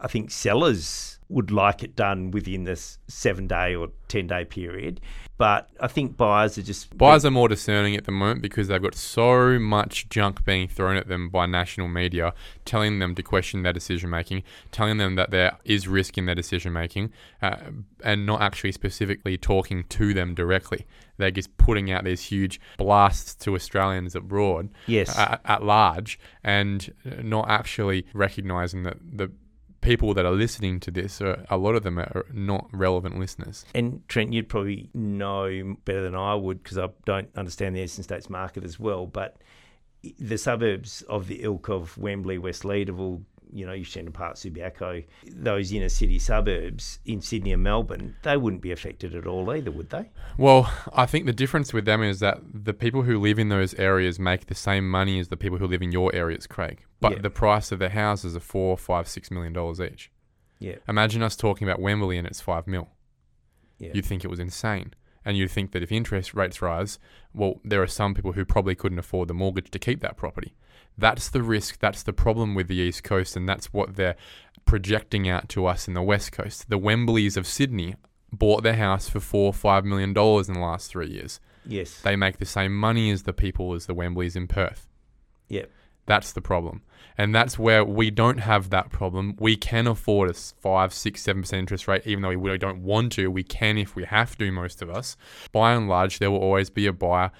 I 0.00 0.06
think 0.06 0.30
sellers 0.30 1.18
would 1.28 1.50
like 1.50 1.82
it 1.82 1.96
done 1.96 2.30
within 2.30 2.62
this 2.62 2.98
seven 3.08 3.48
day 3.48 3.74
or 3.74 3.88
10 4.06 4.28
day 4.28 4.44
period. 4.44 5.00
But 5.38 5.68
I 5.80 5.88
think 5.88 6.16
buyers 6.16 6.56
are 6.56 6.62
just. 6.62 6.96
Buyers 6.96 7.24
are 7.24 7.30
more 7.32 7.48
discerning 7.48 7.96
at 7.96 8.04
the 8.04 8.12
moment 8.12 8.42
because 8.42 8.68
they've 8.68 8.80
got 8.80 8.94
so 8.94 9.58
much 9.58 10.08
junk 10.08 10.44
being 10.44 10.68
thrown 10.68 10.96
at 10.96 11.08
them 11.08 11.28
by 11.30 11.46
national 11.46 11.88
media, 11.88 12.32
telling 12.64 13.00
them 13.00 13.16
to 13.16 13.22
question 13.24 13.62
their 13.62 13.72
decision 13.72 14.08
making, 14.10 14.44
telling 14.70 14.98
them 14.98 15.16
that 15.16 15.32
there 15.32 15.58
is 15.64 15.88
risk 15.88 16.16
in 16.16 16.26
their 16.26 16.36
decision 16.36 16.72
making, 16.72 17.10
uh, 17.40 17.56
and 18.04 18.24
not 18.24 18.40
actually 18.40 18.70
specifically 18.70 19.36
talking 19.36 19.82
to 19.88 20.14
them 20.14 20.34
directly. 20.34 20.86
They're 21.16 21.32
just 21.32 21.56
putting 21.56 21.90
out 21.90 22.04
these 22.04 22.22
huge 22.22 22.60
blasts 22.78 23.34
to 23.44 23.54
Australians 23.56 24.14
abroad, 24.14 24.68
Yes. 24.86 25.16
at, 25.18 25.40
at 25.44 25.62
large, 25.64 26.20
and 26.44 26.81
Uh, 26.88 27.22
not 27.22 27.48
actually 27.48 28.06
recognizing 28.14 28.82
that 28.84 28.96
the 29.00 29.30
people 29.80 30.14
that 30.14 30.24
are 30.24 30.32
listening 30.32 30.80
to 30.80 30.90
this, 30.90 31.20
are, 31.20 31.44
a 31.50 31.56
lot 31.56 31.74
of 31.74 31.82
them 31.82 31.98
are 31.98 32.24
not 32.32 32.68
relevant 32.72 33.18
listeners. 33.18 33.64
And 33.74 34.06
Trent, 34.08 34.32
you'd 34.32 34.48
probably 34.48 34.88
know 34.94 35.76
better 35.84 36.02
than 36.02 36.14
I 36.14 36.34
would 36.34 36.62
because 36.62 36.78
I 36.78 36.88
don't 37.04 37.28
understand 37.36 37.76
the 37.76 37.80
Eastern 37.80 38.04
States 38.04 38.30
market 38.30 38.64
as 38.64 38.78
well. 38.78 39.06
But 39.06 39.36
the 40.18 40.38
suburbs 40.38 41.02
of 41.02 41.26
the 41.26 41.42
ilk 41.42 41.68
of 41.68 41.98
Wembley, 41.98 42.38
West 42.38 42.62
Leederville, 42.62 43.22
you 43.52 43.66
know, 43.66 43.72
Euston 43.72 44.10
Park, 44.12 44.36
Subiaco, 44.36 45.04
those 45.36 45.72
inner 45.72 45.88
city 45.88 46.18
suburbs 46.18 46.98
in 47.04 47.20
Sydney 47.20 47.52
and 47.52 47.62
Melbourne, 47.62 48.16
they 48.22 48.36
wouldn't 48.36 48.62
be 48.62 48.72
affected 48.72 49.14
at 49.14 49.26
all 49.26 49.50
either, 49.50 49.70
would 49.70 49.90
they? 49.90 50.10
Well, 50.38 50.72
I 50.92 51.06
think 51.06 51.26
the 51.26 51.32
difference 51.32 51.72
with 51.72 51.84
them 51.84 52.02
is 52.02 52.20
that 52.20 52.40
the 52.52 52.72
people 52.74 53.02
who 53.02 53.20
live 53.20 53.38
in 53.38 53.48
those 53.50 53.74
areas 53.74 54.18
make 54.18 54.46
the 54.46 54.54
same 54.54 54.88
money 54.88 55.18
as 55.20 55.28
the 55.28 55.36
people 55.36 55.58
who 55.58 55.66
live 55.66 55.82
in 55.82 55.92
your 55.92 56.14
areas, 56.14 56.46
Craig. 56.46 56.84
But 57.00 57.12
Yeah. 57.12 57.18
the 57.20 57.30
price 57.30 57.70
of 57.72 57.78
their 57.78 57.90
houses 57.90 58.34
are 58.34 58.40
four, 58.40 58.76
five, 58.78 59.06
six 59.06 59.30
million 59.30 59.52
dollars 59.52 59.80
each. 59.80 60.10
Yeah. 60.58 60.76
Imagine 60.88 61.22
us 61.22 61.36
talking 61.36 61.68
about 61.68 61.80
Wembley 61.80 62.16
and 62.18 62.26
it's 62.26 62.40
five 62.40 62.66
mil. 62.66 62.88
Yeah. 63.78 63.90
You'd 63.94 64.06
think 64.06 64.24
it 64.24 64.28
was 64.28 64.38
insane. 64.40 64.94
And 65.24 65.36
you'd 65.36 65.50
think 65.50 65.70
that 65.72 65.82
if 65.82 65.92
interest 65.92 66.34
rates 66.34 66.62
rise, 66.62 66.98
well, 67.32 67.60
there 67.64 67.82
are 67.82 67.86
some 67.86 68.14
people 68.14 68.32
who 68.32 68.44
probably 68.44 68.74
couldn't 68.74 68.98
afford 68.98 69.28
the 69.28 69.34
mortgage 69.34 69.70
to 69.70 69.78
keep 69.78 70.00
that 70.00 70.16
property. 70.16 70.54
That's 70.98 71.28
the 71.30 71.42
risk. 71.42 71.78
That's 71.78 72.02
the 72.02 72.12
problem 72.12 72.54
with 72.54 72.68
the 72.68 72.74
East 72.76 73.02
Coast, 73.04 73.36
and 73.36 73.48
that's 73.48 73.72
what 73.72 73.96
they're 73.96 74.16
projecting 74.64 75.28
out 75.28 75.48
to 75.50 75.66
us 75.66 75.88
in 75.88 75.94
the 75.94 76.02
West 76.02 76.32
Coast. 76.32 76.68
The 76.70 76.78
Wembleys 76.78 77.36
of 77.36 77.46
Sydney 77.46 77.94
bought 78.32 78.62
their 78.62 78.76
house 78.76 79.08
for 79.08 79.20
four 79.20 79.46
or 79.46 79.52
five 79.52 79.84
million 79.84 80.12
dollars 80.12 80.48
in 80.48 80.54
the 80.54 80.60
last 80.60 80.90
three 80.90 81.08
years. 81.10 81.40
Yes. 81.66 82.00
They 82.00 82.16
make 82.16 82.38
the 82.38 82.44
same 82.46 82.76
money 82.76 83.10
as 83.10 83.22
the 83.24 83.32
people 83.32 83.74
as 83.74 83.86
the 83.86 83.94
Wembleys 83.94 84.36
in 84.36 84.46
Perth. 84.48 84.88
yeah. 85.48 85.64
That's 86.04 86.32
the 86.32 86.40
problem. 86.40 86.82
And 87.16 87.32
that's 87.32 87.60
where 87.60 87.84
we 87.84 88.10
don't 88.10 88.38
have 88.38 88.70
that 88.70 88.90
problem. 88.90 89.36
We 89.38 89.56
can 89.56 89.86
afford 89.86 90.30
a 90.30 90.32
s- 90.32 90.52
five, 90.60 90.92
six, 90.92 91.22
seven 91.22 91.42
percent 91.42 91.60
interest 91.60 91.86
rate, 91.86 92.02
even 92.06 92.22
though 92.22 92.30
we 92.30 92.34
really 92.36 92.58
don't 92.58 92.82
want 92.82 93.12
to. 93.12 93.30
We 93.30 93.44
can 93.44 93.78
if 93.78 93.94
we 93.94 94.02
have 94.06 94.36
to, 94.38 94.50
most 94.50 94.82
of 94.82 94.90
us. 94.90 95.16
By 95.52 95.74
and 95.74 95.88
large, 95.88 96.18
there 96.18 96.28
will 96.32 96.40
always 96.40 96.70
be 96.70 96.88
a 96.88 96.92
buyer, 96.92 97.30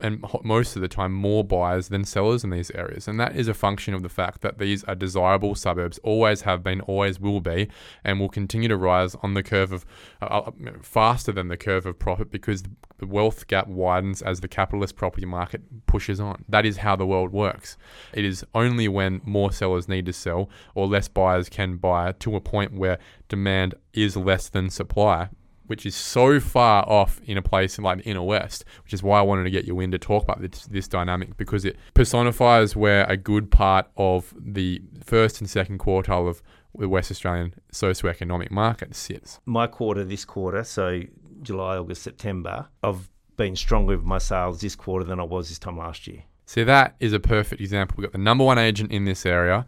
and 0.00 0.24
most 0.42 0.76
of 0.76 0.82
the 0.82 0.88
time, 0.88 1.12
more 1.12 1.44
buyers 1.44 1.88
than 1.88 2.04
sellers 2.04 2.44
in 2.44 2.50
these 2.50 2.70
areas. 2.72 3.08
And 3.08 3.18
that 3.20 3.36
is 3.36 3.48
a 3.48 3.54
function 3.54 3.94
of 3.94 4.02
the 4.02 4.08
fact 4.08 4.40
that 4.42 4.58
these 4.58 4.84
are 4.84 4.94
desirable 4.94 5.54
suburbs, 5.54 5.98
always 6.02 6.42
have 6.42 6.62
been, 6.62 6.80
always 6.82 7.20
will 7.20 7.40
be, 7.40 7.68
and 8.04 8.20
will 8.20 8.28
continue 8.28 8.68
to 8.68 8.76
rise 8.76 9.14
on 9.16 9.34
the 9.34 9.42
curve 9.42 9.72
of 9.72 9.84
uh, 10.22 10.50
faster 10.80 11.32
than 11.32 11.48
the 11.48 11.56
curve 11.56 11.86
of 11.86 11.98
profit 11.98 12.30
because 12.30 12.62
the 12.98 13.06
wealth 13.06 13.46
gap 13.46 13.68
widens 13.68 14.22
as 14.22 14.40
the 14.40 14.48
capitalist 14.48 14.96
property 14.96 15.26
market 15.26 15.86
pushes 15.86 16.20
on. 16.20 16.44
That 16.48 16.64
is 16.64 16.78
how 16.78 16.96
the 16.96 17.06
world 17.06 17.32
works. 17.32 17.76
It 18.12 18.24
is 18.24 18.44
only 18.54 18.88
when 18.88 19.20
more 19.24 19.52
sellers 19.52 19.88
need 19.88 20.06
to 20.06 20.12
sell 20.12 20.48
or 20.74 20.86
less 20.86 21.08
buyers 21.08 21.48
can 21.48 21.76
buy 21.76 22.12
to 22.12 22.36
a 22.36 22.40
point 22.40 22.72
where 22.72 22.98
demand 23.28 23.74
is 23.92 24.16
less 24.16 24.48
than 24.48 24.70
supply, 24.70 25.28
which 25.66 25.86
is 25.86 25.94
so 25.94 26.40
far 26.40 26.88
off 26.88 27.20
in 27.24 27.36
a 27.36 27.42
place 27.42 27.78
like 27.78 27.98
the 27.98 28.04
inner 28.04 28.22
west, 28.22 28.64
which 28.84 28.94
is 28.94 29.02
why 29.02 29.18
I 29.18 29.22
wanted 29.22 29.44
to 29.44 29.50
get 29.50 29.64
you 29.64 29.78
in 29.80 29.90
to 29.90 29.98
talk 29.98 30.22
about 30.22 30.40
this, 30.40 30.66
this 30.66 30.88
dynamic 30.88 31.36
because 31.36 31.64
it 31.64 31.76
personifies 31.94 32.76
where 32.76 33.04
a 33.04 33.16
good 33.16 33.50
part 33.50 33.86
of 33.96 34.34
the 34.38 34.82
first 35.04 35.40
and 35.40 35.48
second 35.48 35.78
quartile 35.78 36.28
of 36.28 36.42
the 36.78 36.88
West 36.88 37.10
Australian 37.10 37.54
socioeconomic 37.72 38.50
market 38.50 38.94
sits. 38.94 39.40
My 39.46 39.66
quarter, 39.66 40.04
this 40.04 40.24
quarter, 40.24 40.62
so 40.64 41.02
July, 41.42 41.76
August, 41.76 42.02
September, 42.02 42.68
I've 42.82 43.08
been 43.36 43.56
stronger 43.56 43.96
with 43.96 44.04
my 44.04 44.18
sales 44.18 44.60
this 44.60 44.76
quarter 44.76 45.04
than 45.04 45.20
I 45.20 45.24
was 45.24 45.48
this 45.48 45.58
time 45.58 45.78
last 45.78 46.06
year. 46.06 46.24
See, 46.46 46.62
that 46.62 46.94
is 47.00 47.12
a 47.12 47.20
perfect 47.20 47.60
example. 47.60 47.96
We've 47.98 48.04
got 48.04 48.12
the 48.12 48.18
number 48.18 48.44
one 48.44 48.58
agent 48.58 48.92
in 48.92 49.04
this 49.04 49.26
area 49.26 49.66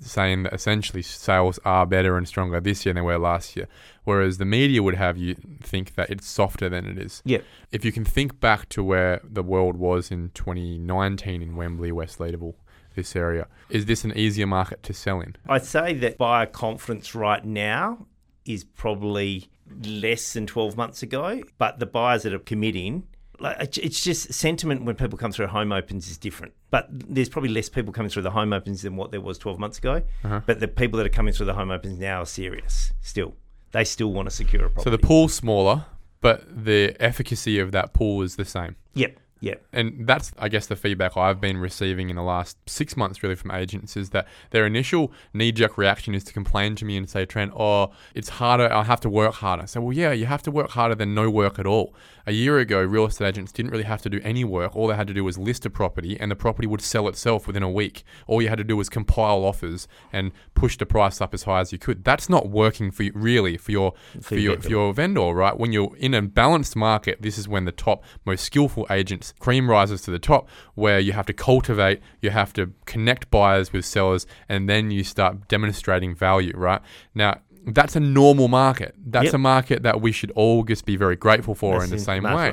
saying 0.00 0.44
that 0.44 0.52
essentially 0.52 1.02
sales 1.02 1.58
are 1.64 1.86
better 1.86 2.16
and 2.16 2.28
stronger 2.28 2.60
this 2.60 2.84
year 2.84 2.92
than 2.92 3.02
they 3.02 3.06
were 3.06 3.18
last 3.18 3.56
year. 3.56 3.66
Whereas 4.04 4.38
the 4.38 4.44
media 4.44 4.82
would 4.82 4.96
have 4.96 5.16
you 5.16 5.36
think 5.62 5.94
that 5.94 6.10
it's 6.10 6.26
softer 6.26 6.68
than 6.68 6.86
it 6.86 6.98
is. 6.98 7.22
Yeah. 7.24 7.38
If 7.72 7.84
you 7.84 7.92
can 7.92 8.04
think 8.04 8.40
back 8.40 8.68
to 8.70 8.82
where 8.84 9.20
the 9.24 9.42
world 9.42 9.76
was 9.76 10.10
in 10.10 10.30
2019 10.34 11.42
in 11.42 11.56
Wembley, 11.56 11.92
West 11.92 12.18
Leederville, 12.18 12.54
this 12.94 13.14
area, 13.14 13.46
is 13.68 13.86
this 13.86 14.04
an 14.04 14.16
easier 14.16 14.46
market 14.46 14.82
to 14.82 14.92
sell 14.92 15.20
in? 15.20 15.36
I'd 15.48 15.64
say 15.64 15.94
that 15.94 16.18
buyer 16.18 16.46
confidence 16.46 17.14
right 17.14 17.44
now 17.44 18.06
is 18.44 18.64
probably 18.64 19.50
less 19.84 20.32
than 20.32 20.46
12 20.46 20.76
months 20.76 21.02
ago, 21.02 21.42
but 21.58 21.78
the 21.78 21.86
buyers 21.86 22.24
that 22.24 22.34
are 22.34 22.38
committing 22.38 23.04
like, 23.40 23.60
it's- 23.78 24.00
just 24.00 24.32
sentiment 24.32 24.84
when 24.84 24.94
people 24.96 25.18
come 25.18 25.32
through 25.32 25.46
home 25.48 25.72
opens 25.72 26.10
is 26.10 26.16
different. 26.18 26.52
But 26.70 26.88
there's 26.90 27.28
probably 27.28 27.50
less 27.50 27.68
people 27.68 27.92
coming 27.92 28.10
through 28.10 28.22
the 28.22 28.30
home 28.30 28.52
opens 28.52 28.82
than 28.82 28.96
what 28.96 29.10
there 29.10 29.20
was 29.20 29.38
12 29.38 29.58
months 29.58 29.78
ago. 29.78 30.02
Uh-huh. 30.24 30.40
But 30.46 30.60
the 30.60 30.68
people 30.68 30.96
that 30.98 31.06
are 31.06 31.10
coming 31.10 31.32
through 31.34 31.46
the 31.46 31.54
home 31.54 31.70
opens 31.70 31.98
now 31.98 32.22
are 32.22 32.26
serious 32.26 32.92
still. 33.00 33.34
They 33.72 33.84
still 33.84 34.12
want 34.12 34.28
to 34.28 34.34
secure 34.34 34.64
a 34.66 34.70
property. 34.70 34.84
So 34.84 34.90
the 34.90 34.98
pool's 34.98 35.34
smaller, 35.34 35.86
but 36.20 36.64
the 36.64 36.96
efficacy 37.00 37.58
of 37.58 37.72
that 37.72 37.92
pool 37.92 38.22
is 38.22 38.36
the 38.36 38.44
same. 38.44 38.76
Yep, 38.94 39.18
yep. 39.40 39.64
And 39.72 40.06
that's, 40.06 40.32
I 40.38 40.48
guess, 40.48 40.66
the 40.66 40.76
feedback 40.76 41.16
I've 41.16 41.40
been 41.40 41.58
receiving 41.58 42.10
in 42.10 42.16
the 42.16 42.22
last 42.22 42.56
six 42.66 42.96
months, 42.96 43.22
really, 43.22 43.34
from 43.34 43.50
agents 43.50 43.96
is 43.96 44.10
that 44.10 44.26
their 44.50 44.66
initial 44.66 45.12
knee 45.32 45.52
jerk 45.52 45.76
reaction 45.76 46.14
is 46.14 46.24
to 46.24 46.32
complain 46.32 46.76
to 46.76 46.84
me 46.84 46.96
and 46.96 47.08
say, 47.08 47.24
Trent, 47.24 47.52
oh, 47.56 47.90
it's 48.14 48.28
harder. 48.28 48.72
I'll 48.72 48.84
have 48.84 49.00
to 49.00 49.10
work 49.10 49.34
harder. 49.34 49.66
So, 49.66 49.80
well, 49.80 49.92
yeah, 49.92 50.12
you 50.12 50.26
have 50.26 50.42
to 50.42 50.50
work 50.50 50.70
harder 50.70 50.94
than 50.94 51.14
no 51.14 51.30
work 51.30 51.58
at 51.58 51.66
all. 51.66 51.94
A 52.26 52.32
year 52.32 52.58
ago, 52.58 52.80
real 52.82 53.06
estate 53.06 53.26
agents 53.26 53.50
didn't 53.50 53.72
really 53.72 53.84
have 53.84 54.02
to 54.02 54.10
do 54.10 54.20
any 54.22 54.44
work. 54.44 54.76
All 54.76 54.86
they 54.86 54.94
had 54.94 55.06
to 55.08 55.14
do 55.14 55.24
was 55.24 55.38
list 55.38 55.64
a 55.66 55.70
property, 55.70 56.20
and 56.20 56.30
the 56.30 56.36
property 56.36 56.68
would 56.68 56.82
sell 56.82 57.08
itself 57.08 57.46
within 57.46 57.62
a 57.62 57.70
week. 57.70 58.04
All 58.26 58.42
you 58.42 58.48
had 58.48 58.58
to 58.58 58.64
do 58.64 58.76
was 58.76 58.88
compile 58.88 59.44
offers 59.44 59.88
and 60.12 60.30
push 60.54 60.76
the 60.76 60.86
price 60.86 61.20
up 61.20 61.34
as 61.34 61.44
high 61.44 61.60
as 61.60 61.72
you 61.72 61.78
could. 61.78 62.04
That's 62.04 62.28
not 62.28 62.48
working 62.48 62.90
for 62.90 63.04
you, 63.04 63.12
really, 63.14 63.56
for 63.56 63.72
your 63.72 63.94
for, 64.20 64.36
your 64.36 64.60
for 64.60 64.68
your 64.68 64.92
vendor, 64.92 65.32
right? 65.32 65.58
When 65.58 65.72
you're 65.72 65.96
in 65.96 66.14
a 66.14 66.22
balanced 66.22 66.76
market, 66.76 67.22
this 67.22 67.38
is 67.38 67.48
when 67.48 67.64
the 67.64 67.72
top 67.72 68.04
most 68.24 68.44
skillful 68.44 68.86
agents 68.90 69.29
cream 69.38 69.70
rises 69.70 70.02
to 70.02 70.10
the 70.10 70.18
top, 70.18 70.48
where 70.74 70.98
you 70.98 71.12
have 71.12 71.26
to 71.26 71.32
cultivate, 71.32 72.00
you 72.20 72.30
have 72.30 72.52
to 72.54 72.72
connect 72.86 73.30
buyers 73.30 73.72
with 73.72 73.84
sellers, 73.84 74.26
and 74.48 74.68
then 74.68 74.90
you 74.90 75.04
start 75.04 75.48
demonstrating 75.48 76.14
value, 76.14 76.52
right? 76.56 76.80
Now. 77.14 77.40
That's 77.66 77.94
a 77.94 78.00
normal 78.00 78.48
market. 78.48 78.94
That's 79.04 79.26
Yep. 79.26 79.34
a 79.34 79.38
market 79.38 79.82
that 79.82 80.00
we 80.00 80.12
should 80.12 80.30
all 80.30 80.64
just 80.64 80.86
be 80.86 80.96
very 80.96 81.14
grateful 81.14 81.54
for 81.54 81.74
That's 81.74 81.84
in 81.84 81.90
the 81.90 81.96
the 81.96 82.02
same 82.02 82.22
way. 82.22 82.52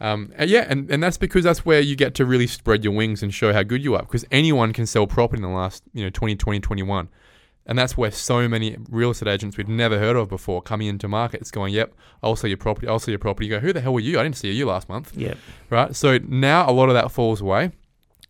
Um, 0.00 0.32
and 0.36 0.48
yeah, 0.48 0.64
and, 0.68 0.88
and 0.92 1.02
that's 1.02 1.16
because 1.16 1.42
that's 1.42 1.66
where 1.66 1.80
you 1.80 1.96
get 1.96 2.14
to 2.14 2.24
really 2.24 2.46
spread 2.46 2.84
your 2.84 2.92
wings 2.94 3.20
and 3.20 3.34
show 3.34 3.52
how 3.52 3.64
good 3.64 3.82
you 3.82 3.96
are. 3.96 4.02
Because 4.02 4.24
anyone 4.30 4.72
can 4.72 4.86
sell 4.86 5.08
property 5.08 5.42
in 5.42 5.42
the 5.42 5.54
last, 5.54 5.82
you 5.92 6.04
know, 6.04 6.10
20, 6.10 6.36
20, 6.36 6.60
21. 6.60 7.08
And 7.66 7.78
that's 7.78 7.96
where 7.96 8.10
so 8.10 8.46
many 8.48 8.76
real 8.90 9.10
estate 9.10 9.28
agents 9.28 9.56
we'd 9.56 9.68
never 9.68 9.98
heard 9.98 10.16
of 10.16 10.28
before 10.28 10.60
coming 10.60 10.86
into 10.86 11.08
markets 11.08 11.50
going, 11.50 11.72
yep, 11.72 11.94
I'll 12.22 12.36
sell 12.36 12.48
your 12.48 12.58
property, 12.58 12.86
I'll 12.86 12.98
sell 12.98 13.12
your 13.12 13.18
property. 13.18 13.46
You 13.46 13.52
go, 13.52 13.60
who 13.60 13.72
the 13.72 13.80
hell 13.80 13.94
were 13.94 14.00
you? 14.00 14.20
I 14.20 14.22
didn't 14.22 14.36
see 14.36 14.50
you 14.52 14.66
last 14.66 14.88
month. 14.88 15.16
Yep. 15.16 15.38
Right? 15.70 15.96
So 15.96 16.18
now 16.18 16.68
a 16.68 16.72
lot 16.72 16.88
of 16.88 16.94
that 16.94 17.10
falls 17.10 17.40
away. 17.40 17.72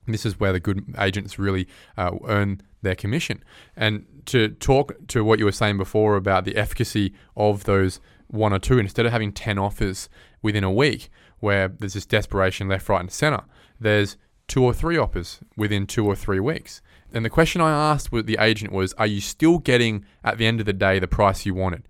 This 0.06 0.24
is 0.24 0.38
where 0.38 0.52
the 0.52 0.60
good 0.60 0.94
agents 0.98 1.38
really 1.38 1.66
uh, 1.96 2.12
earn 2.26 2.60
their 2.82 2.94
commission. 2.94 3.42
And 3.76 4.06
to 4.26 4.48
talk 4.48 4.94
to 5.08 5.24
what 5.24 5.38
you 5.38 5.44
were 5.44 5.52
saying 5.52 5.78
before 5.78 6.16
about 6.16 6.44
the 6.44 6.56
efficacy 6.56 7.14
of 7.36 7.64
those 7.64 8.00
one 8.28 8.52
or 8.52 8.58
two, 8.58 8.78
instead 8.78 9.06
of 9.06 9.12
having 9.12 9.32
10 9.32 9.58
offers 9.58 10.08
within 10.42 10.62
a 10.64 10.70
week 10.70 11.10
where 11.40 11.68
there's 11.68 11.94
this 11.94 12.06
desperation 12.06 12.68
left, 12.68 12.88
right, 12.88 13.00
and 13.00 13.10
center, 13.10 13.42
there's 13.80 14.16
two 14.46 14.62
or 14.62 14.72
three 14.72 14.96
offers 14.96 15.40
within 15.56 15.86
two 15.86 16.06
or 16.06 16.14
three 16.14 16.40
weeks. 16.40 16.80
And 17.14 17.24
the 17.24 17.30
question 17.30 17.60
I 17.60 17.70
asked 17.70 18.12
with 18.12 18.26
the 18.26 18.36
agent 18.40 18.72
was, 18.72 18.92
Are 18.94 19.06
you 19.06 19.20
still 19.20 19.58
getting, 19.58 20.04
at 20.24 20.36
the 20.36 20.46
end 20.46 20.60
of 20.60 20.66
the 20.66 20.72
day, 20.72 20.98
the 20.98 21.06
price 21.06 21.46
you 21.46 21.54
wanted? 21.54 21.84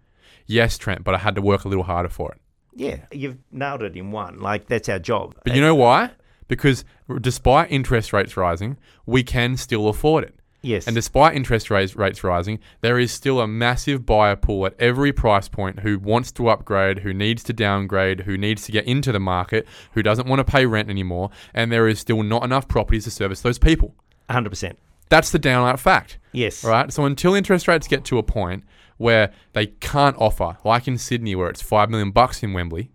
Yes, 0.46 0.76
Trent, 0.76 1.02
but 1.02 1.14
I 1.14 1.18
had 1.18 1.34
to 1.36 1.42
work 1.42 1.64
a 1.64 1.68
little 1.68 1.84
harder 1.84 2.10
for 2.10 2.30
it. 2.32 2.40
Yeah, 2.76 2.98
you've 3.10 3.38
nailed 3.50 3.82
it 3.82 3.96
in 3.96 4.10
one. 4.10 4.38
Like 4.40 4.66
that's 4.66 4.88
our 4.88 4.98
job. 4.98 5.34
But 5.44 5.54
you 5.54 5.60
know 5.62 5.74
why? 5.74 6.10
Because 6.48 6.84
despite 7.20 7.70
interest 7.70 8.12
rates 8.12 8.36
rising, 8.36 8.76
we 9.06 9.22
can 9.22 9.56
still 9.56 9.88
afford 9.88 10.24
it. 10.24 10.34
yes, 10.60 10.86
And 10.86 10.94
despite 10.94 11.34
interest 11.34 11.70
rates, 11.70 11.96
rates 11.96 12.22
rising, 12.22 12.58
there 12.82 12.98
is 12.98 13.12
still 13.12 13.40
a 13.40 13.46
massive 13.46 14.04
buyer 14.04 14.36
pool 14.36 14.66
at 14.66 14.74
every 14.78 15.12
price 15.12 15.48
point 15.48 15.80
who 15.80 15.98
wants 15.98 16.32
to 16.32 16.48
upgrade, 16.48 16.98
who 16.98 17.14
needs 17.14 17.42
to 17.44 17.52
downgrade, 17.54 18.20
who 18.20 18.36
needs 18.36 18.64
to 18.64 18.72
get 18.72 18.84
into 18.86 19.12
the 19.12 19.20
market, 19.20 19.66
who 19.92 20.02
doesn't 20.02 20.26
want 20.28 20.40
to 20.40 20.44
pay 20.44 20.66
rent 20.66 20.90
anymore, 20.90 21.30
and 21.54 21.72
there 21.72 21.88
is 21.88 21.98
still 22.00 22.22
not 22.22 22.44
enough 22.44 22.68
properties 22.68 23.04
to 23.04 23.10
service 23.10 23.40
those 23.40 23.58
people. 23.58 23.94
hundred 24.28 24.50
percent. 24.50 24.78
That's 25.08 25.30
the 25.30 25.38
downright 25.38 25.78
fact. 25.78 26.18
Yes, 26.32 26.64
Right? 26.64 26.92
So 26.92 27.04
until 27.04 27.34
interest 27.34 27.68
rates 27.68 27.86
get 27.86 28.04
to 28.06 28.18
a 28.18 28.22
point 28.22 28.64
where 28.96 29.32
they 29.52 29.66
can't 29.66 30.16
offer, 30.18 30.56
like 30.64 30.88
in 30.88 30.98
Sydney 30.98 31.34
where 31.34 31.48
it's 31.48 31.62
5 31.62 31.90
million 31.90 32.10
bucks 32.10 32.42
in 32.42 32.52
Wembley, 32.52 32.90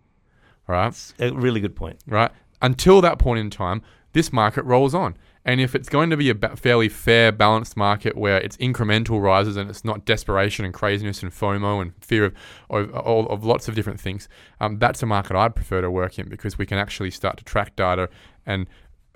right? 0.68 0.94
A 1.20 1.32
really 1.32 1.62
good 1.62 1.76
point. 1.76 2.00
right? 2.08 2.32
Until 2.62 3.02
that 3.02 3.20
point 3.20 3.40
in 3.40 3.50
time, 3.50 3.82
this 4.14 4.34
market 4.34 4.64
rolls 4.64 4.94
on. 4.94 5.16
And 5.46 5.62
if 5.62 5.74
it's 5.74 5.88
going 5.90 6.10
to 6.10 6.18
be 6.18 6.30
a 6.30 6.36
fairly 6.36 6.90
fair, 6.90 7.32
balanced 7.32 7.78
market 7.78 8.18
where 8.18 8.38
it's 8.38 8.58
incremental 8.58 9.22
rises 9.22 9.56
and 9.56 9.70
it's 9.70 9.86
not 9.86 10.06
desperation 10.06 10.66
and 10.66 10.74
craziness 10.74 11.24
and 11.24 11.32
FOMO 11.32 11.82
and 11.82 11.94
fear 12.02 12.26
of 12.26 12.34
of, 12.70 12.92
of, 12.94 13.28
of 13.30 13.44
lots 13.46 13.68
of 13.68 13.74
different 13.76 14.00
things, 14.00 14.28
um, 14.60 14.78
that's 14.80 15.02
a 15.02 15.06
market 15.06 15.36
I'd 15.38 15.56
prefer 15.56 15.82
to 15.82 15.90
work 15.90 16.20
in 16.20 16.28
because 16.28 16.58
we 16.58 16.66
can 16.66 16.78
actually 16.78 17.10
start 17.12 17.38
to 17.38 17.44
track 17.46 17.76
data. 17.76 18.10
And 18.46 18.68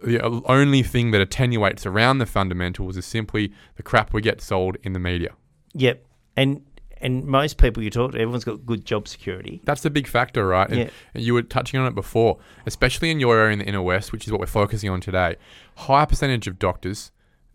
the 0.03 0.21
only 0.45 0.83
thing 0.83 1.11
that 1.11 1.21
attenuates 1.21 1.85
around 1.85 2.17
the 2.19 2.25
fundamentals 2.25 2.97
is 2.97 3.05
simply 3.05 3.53
the 3.75 3.83
crap 3.83 4.13
we 4.13 4.21
get 4.21 4.41
sold 4.41 4.77
in 4.83 4.93
the 4.93 4.99
media. 4.99 5.31
Yep, 5.73 6.05
and 6.37 6.61
and 7.01 7.25
most 7.25 7.57
people 7.57 7.83
you 7.83 7.89
talk 7.89 8.13
to, 8.13 8.17
everyone's 8.17 8.45
got 8.45 8.65
good 8.65 8.85
job 8.85 9.09
security. 9.09 9.61
That's 9.65 9.81
the 9.81 9.89
big 9.89 10.07
factor, 10.07 10.47
right? 10.47 10.69
And 10.69 10.79
Yeah. 10.79 10.89
you 11.15 11.33
were 11.33 11.41
touching 11.41 11.77
on 11.77 11.85
it 11.85 11.93
before, 11.95 12.37
especially 12.65 13.11
in 13.11 13.19
your 13.19 13.37
area 13.37 13.51
in 13.53 13.59
the 13.59 13.65
inner 13.65 13.81
west, 13.81 14.13
which 14.13 14.25
is 14.25 14.31
what 14.31 14.39
we're 14.39 14.47
focusing 14.47 14.89
on 14.89 15.01
today. 15.01 15.35
High 15.75 16.05
percentage 16.05 16.47
of 16.47 16.59
doctors, 16.59 17.11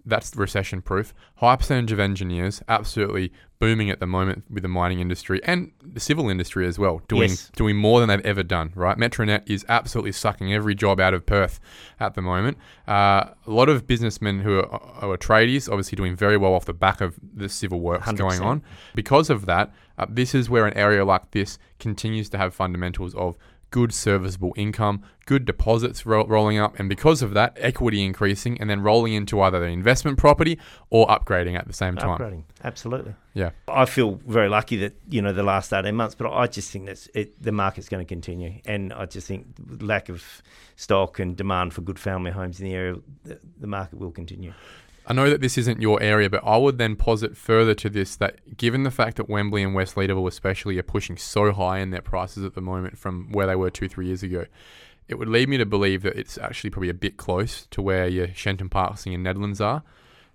that's 0.09 0.35
recession 0.37 0.83
proof. 0.83 1.15
High 1.37 1.57
percentage 1.57 1.93
of 1.93 2.01
engineers, 2.01 2.63
absolutely 2.69 3.33
booming 3.61 3.91
at 3.91 3.99
the 3.99 4.07
moment 4.07 4.45
with 4.49 4.63
the 4.63 4.69
mining 4.69 5.01
industry 5.01 5.41
and 5.45 5.73
the 5.83 5.99
civil 5.99 6.29
industry 6.29 6.65
as 6.67 6.79
well, 6.79 7.03
doing 7.09 7.31
Yes. 7.31 7.51
doing 7.57 7.77
more 7.77 7.99
than 7.99 8.09
they've 8.09 8.25
ever 8.25 8.43
done. 8.45 8.73
Right, 8.77 8.97
Metronet 8.97 9.43
is 9.51 9.65
absolutely 9.69 10.13
sucking 10.13 10.53
every 10.55 10.75
job 10.77 11.01
out 11.01 11.13
of 11.13 11.27
Perth 11.27 11.59
at 11.99 12.15
the 12.15 12.23
moment. 12.23 12.57
Uh, 12.87 13.31
a 13.47 13.51
lot 13.51 13.69
of 13.69 13.87
businessmen 13.87 14.41
who 14.41 14.59
are, 14.61 14.81
are 15.03 15.17
tradies, 15.17 15.69
obviously 15.69 15.97
doing 15.97 16.15
very 16.15 16.37
well 16.37 16.55
off 16.55 16.67
the 16.67 16.73
back 16.75 17.01
of 17.01 17.17
the 17.35 17.49
civil 17.49 17.81
works 17.81 18.11
going 18.13 18.41
100%. 18.41 18.45
on. 18.45 18.63
Because 18.95 19.29
of 19.29 19.47
that, 19.47 19.75
uh, 19.99 20.07
this 20.09 20.35
is 20.37 20.49
where 20.49 20.67
an 20.67 20.75
area 20.75 21.05
like 21.05 21.33
this 21.33 21.59
continues 21.81 22.29
to 22.31 22.39
have 22.39 22.55
fundamentals 22.55 23.15
of 23.17 23.37
good 23.71 23.93
serviceable 23.93 24.53
income, 24.57 25.03
good 25.27 25.45
deposits 25.45 26.07
ro- 26.07 26.27
rolling 26.27 26.59
up, 26.59 26.79
and 26.79 26.89
because 26.89 27.23
of 27.23 27.35
that, 27.35 27.57
equity 27.61 28.03
increasing 28.05 28.61
and 28.61 28.69
then 28.71 28.81
rolling 28.81 29.13
into 29.13 29.41
either 29.41 29.61
the 29.61 29.67
investment 29.67 30.19
property 30.19 30.59
or 30.91 31.07
upgrading 31.09 31.59
at 31.59 31.67
the 31.67 31.73
same 31.73 31.97
time. 31.97 32.19
Upgrading, 32.19 32.45
absolutely. 32.65 33.15
Yeah. 33.35 33.51
I 33.69 33.85
feel 33.85 34.21
very 34.27 34.49
lucky 34.49 34.77
that 34.79 34.95
you 35.09 35.23
know 35.23 35.33
the 35.33 35.43
last 35.43 35.73
eighteen 35.73 35.97
months, 35.97 36.15
but 36.15 36.33
I 36.33 36.47
just 36.47 36.71
think 36.71 36.87
that 36.87 37.07
it, 37.15 37.43
the 37.43 37.53
market's 37.53 37.89
going 37.89 38.05
to 38.05 38.09
continue, 38.09 38.61
and 38.65 38.93
I 38.93 39.07
just 39.07 39.27
think 39.27 39.47
lack 39.81 40.09
of 40.09 40.43
stock 40.77 41.19
and 41.19 41.37
demand 41.37 41.75
for 41.75 41.83
good 41.83 41.99
family 41.99 42.31
homes 42.31 42.61
in 42.61 42.67
the 42.67 42.75
area, 42.75 42.97
the, 43.25 43.39
the 43.59 43.67
market 43.67 43.99
will 43.99 44.13
continue. 44.13 44.53
I 45.09 45.15
know 45.15 45.31
that 45.31 45.41
this 45.41 45.57
isn't 45.57 45.81
your 45.81 46.03
area, 46.03 46.29
but 46.29 46.43
I 46.45 46.59
would 46.59 46.77
then 46.77 46.95
posit 46.95 47.35
further 47.35 47.75
to 47.77 47.89
this 47.89 48.15
that 48.17 48.59
given 48.59 48.83
the 48.83 48.91
fact 48.91 49.17
that 49.17 49.29
Wembley 49.29 49.63
and 49.63 49.75
West 49.75 49.95
Leederville 49.95 50.29
especially 50.29 50.79
are 50.79 50.83
pushing 50.83 51.17
so 51.17 51.51
high 51.51 51.79
in 51.79 51.91
their 51.91 52.03
prices 52.03 52.45
at 52.45 52.55
the 52.55 52.61
moment 52.61 52.99
from 52.99 53.33
where 53.33 53.47
they 53.47 53.57
were 53.57 53.71
two, 53.71 53.89
three 53.89 54.07
years 54.07 54.23
ago, 54.23 54.45
it 55.09 55.15
would 55.19 55.29
lead 55.29 55.49
me 55.49 55.57
to 55.57 55.65
believe 55.65 56.03
that 56.03 56.17
it's 56.17 56.37
actually 56.37 56.69
probably 56.69 56.91
a 56.91 56.95
bit 56.95 57.17
close 57.17 57.67
to 57.71 57.81
where 57.81 58.07
your 58.07 58.29
Shenton 58.35 58.69
Parksing 58.69 59.15
and 59.15 59.25
Nedlands 59.25 59.65
are, 59.65 59.83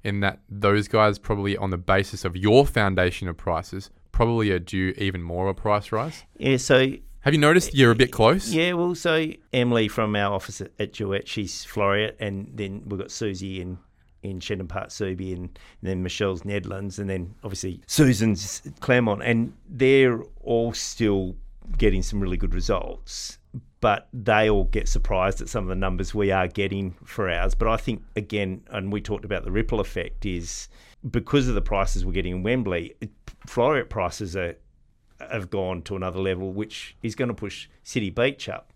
in 0.03 0.21
that 0.21 0.39
those 0.49 0.87
guys 0.87 1.19
probably 1.19 1.55
on 1.55 1.69
the 1.69 1.77
basis 1.77 2.25
of 2.25 2.35
your 2.35 2.65
foundation 2.65 3.27
of 3.27 3.37
prices 3.37 3.91
probably 4.11 4.49
are 4.49 4.57
due 4.59 4.95
even 4.97 5.21
more 5.21 5.47
of 5.47 5.55
a 5.55 5.61
price 5.61 5.91
rise. 5.91 6.23
Yeah, 6.37 6.57
so 6.57 6.93
Have 7.21 7.33
you 7.35 7.39
noticed 7.39 7.75
you're 7.75 7.91
a 7.91 7.95
bit 7.95 8.11
close? 8.11 8.51
yeah, 8.51 8.73
well, 8.73 8.95
so 8.95 9.27
Emily 9.53 9.87
from 9.87 10.15
our 10.15 10.33
office 10.33 10.61
at, 10.61 10.71
at 10.79 10.93
Duet, 10.93 11.27
she's 11.27 11.63
Floreat, 11.63 12.15
and 12.19 12.49
then 12.55 12.81
we've 12.87 12.99
got 12.99 13.11
Susie 13.11 13.61
in 13.61 13.77
in 14.23 14.39
Shenton 14.39 14.67
Park, 14.67 14.89
Subi, 14.89 15.35
and, 15.35 15.57
then 15.81 16.01
Michelle's 16.01 16.43
Nedlands, 16.43 16.97
and 16.99 17.09
then 17.09 17.35
obviously 17.43 17.81
Susan's 17.87 18.61
Claremont, 18.79 19.21
and 19.23 19.53
they're 19.69 20.21
all 20.41 20.73
still 20.73 21.35
getting 21.77 22.01
some 22.01 22.19
really 22.19 22.37
good 22.37 22.53
results. 22.53 23.37
But 23.81 24.07
they 24.13 24.49
all 24.49 24.63
get 24.63 24.87
surprised 24.87 25.41
at 25.41 25.49
some 25.49 25.65
of 25.65 25.69
the 25.69 25.75
numbers 25.75 26.15
we 26.15 26.31
are 26.31 26.47
getting 26.47 26.95
for 27.03 27.29
ours. 27.29 27.53
But 27.53 27.67
I 27.67 27.75
think 27.75 28.01
again, 28.15 28.63
and 28.69 28.93
we 28.93 29.01
talked 29.01 29.25
about 29.25 29.43
the 29.43 29.51
ripple 29.51 29.81
effect, 29.81 30.25
is 30.25 30.69
because 31.11 31.49
of 31.49 31.55
the 31.55 31.61
prices 31.61 32.05
we're 32.05 32.13
getting 32.13 32.37
in 32.37 32.43
Wembley, 32.43 32.95
Floreat 33.45 33.89
prices 33.89 34.37
are 34.37 34.55
have 35.31 35.49
gone 35.49 35.81
to 35.83 35.95
another 35.95 36.19
level, 36.19 36.51
which 36.51 36.95
is 37.01 37.15
going 37.15 37.29
to 37.29 37.33
push 37.33 37.67
City 37.83 38.09
Beach 38.09 38.49
up. 38.49 38.72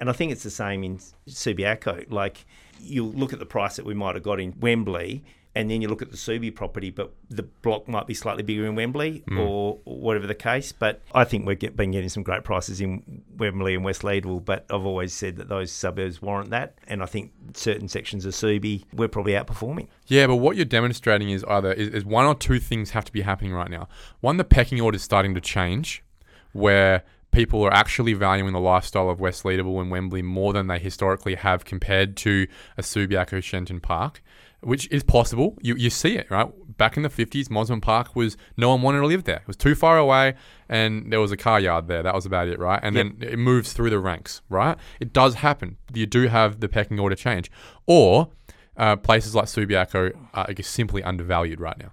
And 0.00 0.08
I 0.08 0.12
think 0.12 0.32
it's 0.32 0.42
the 0.42 0.50
same 0.50 0.84
in 0.84 0.98
Subiaco. 1.28 2.10
Like 2.10 2.46
you 2.80 3.04
look 3.04 3.32
at 3.32 3.38
the 3.38 3.46
price 3.46 3.76
that 3.76 3.84
we 3.84 3.94
might 3.94 4.14
have 4.14 4.24
got 4.24 4.40
in 4.40 4.54
Wembley, 4.60 5.24
and 5.54 5.68
then 5.68 5.82
you 5.82 5.88
look 5.88 6.02
at 6.02 6.12
the 6.12 6.16
Subi 6.16 6.54
property, 6.54 6.90
but 6.90 7.12
the 7.30 7.42
block 7.42 7.88
might 7.88 8.06
be 8.06 8.14
slightly 8.14 8.44
bigger 8.44 8.64
in 8.66 8.76
Wembley 8.76 9.24
or, 9.32 9.78
or 9.84 9.96
whatever 9.96 10.28
the 10.28 10.34
case. 10.34 10.70
But 10.70 11.02
I 11.12 11.24
think 11.24 11.46
we've 11.46 11.58
get, 11.58 11.74
been 11.74 11.90
getting 11.90 12.10
some 12.10 12.22
great 12.22 12.44
prices 12.44 12.80
in 12.80 13.24
Wembley 13.36 13.74
and 13.74 13.84
West 13.84 14.02
Leederville. 14.02 14.44
But 14.44 14.66
I've 14.70 14.86
always 14.86 15.12
said 15.12 15.34
that 15.36 15.48
those 15.48 15.72
suburbs 15.72 16.22
warrant 16.22 16.50
that. 16.50 16.78
And 16.86 17.02
I 17.02 17.06
think 17.06 17.32
certain 17.54 17.88
sections 17.88 18.24
of 18.24 18.34
Subi, 18.34 18.84
we're 18.92 19.08
probably 19.08 19.32
outperforming. 19.32 19.88
Yeah, 20.06 20.28
but 20.28 20.36
what 20.36 20.54
you're 20.54 20.64
demonstrating 20.64 21.30
is 21.30 21.42
either 21.48 21.72
is, 21.72 21.88
is 21.88 22.04
one 22.04 22.26
or 22.26 22.36
two 22.36 22.60
things 22.60 22.90
have 22.90 23.06
to 23.06 23.12
be 23.12 23.22
happening 23.22 23.52
right 23.52 23.70
now. 23.70 23.88
One, 24.20 24.36
the 24.36 24.44
pecking 24.44 24.80
order 24.80 24.96
is 24.96 25.02
starting 25.02 25.34
to 25.34 25.40
change, 25.40 26.04
where 26.52 27.02
people 27.38 27.62
are 27.62 27.72
actually 27.72 28.14
valuing 28.14 28.52
the 28.52 28.58
lifestyle 28.58 29.08
of 29.08 29.20
West 29.20 29.44
Leederville 29.44 29.80
and 29.80 29.92
Wembley 29.92 30.22
more 30.22 30.52
than 30.52 30.66
they 30.66 30.80
historically 30.80 31.36
have 31.36 31.64
compared 31.64 32.16
to 32.16 32.48
a 32.76 32.82
Subiaco 32.82 33.40
Shenton 33.40 33.78
Park, 33.78 34.24
which 34.60 34.90
is 34.90 35.04
possible. 35.04 35.56
You, 35.62 35.76
you 35.76 35.88
see 35.88 36.16
it, 36.16 36.28
right? 36.32 36.48
Back 36.76 36.96
in 36.96 37.04
the 37.04 37.08
50s, 37.08 37.46
Mosman 37.46 37.80
Park 37.80 38.16
was, 38.16 38.36
no 38.56 38.70
one 38.70 38.82
wanted 38.82 39.02
to 39.02 39.06
live 39.06 39.22
there. 39.22 39.36
It 39.36 39.46
was 39.46 39.56
too 39.56 39.76
far 39.76 39.98
away 39.98 40.34
and 40.68 41.12
there 41.12 41.20
was 41.20 41.30
a 41.30 41.36
car 41.36 41.60
yard 41.60 41.86
there. 41.86 42.02
That 42.02 42.12
was 42.12 42.26
about 42.26 42.48
it, 42.48 42.58
right? 42.58 42.80
And 42.82 42.96
Yep. 42.96 43.06
then 43.20 43.28
it 43.28 43.38
moves 43.38 43.72
through 43.72 43.90
the 43.90 44.00
ranks, 44.00 44.42
right? 44.48 44.76
It 44.98 45.12
does 45.12 45.36
happen. 45.36 45.76
You 45.94 46.06
do 46.06 46.26
have 46.26 46.58
the 46.58 46.68
pecking 46.68 46.98
order 46.98 47.14
change. 47.14 47.52
Or 47.86 48.30
uh, 48.76 48.96
places 48.96 49.36
like 49.36 49.44
Subiaco 49.44 50.12
are 50.34 50.62
simply 50.62 51.04
undervalued 51.04 51.60
right 51.60 51.78
now. 51.78 51.92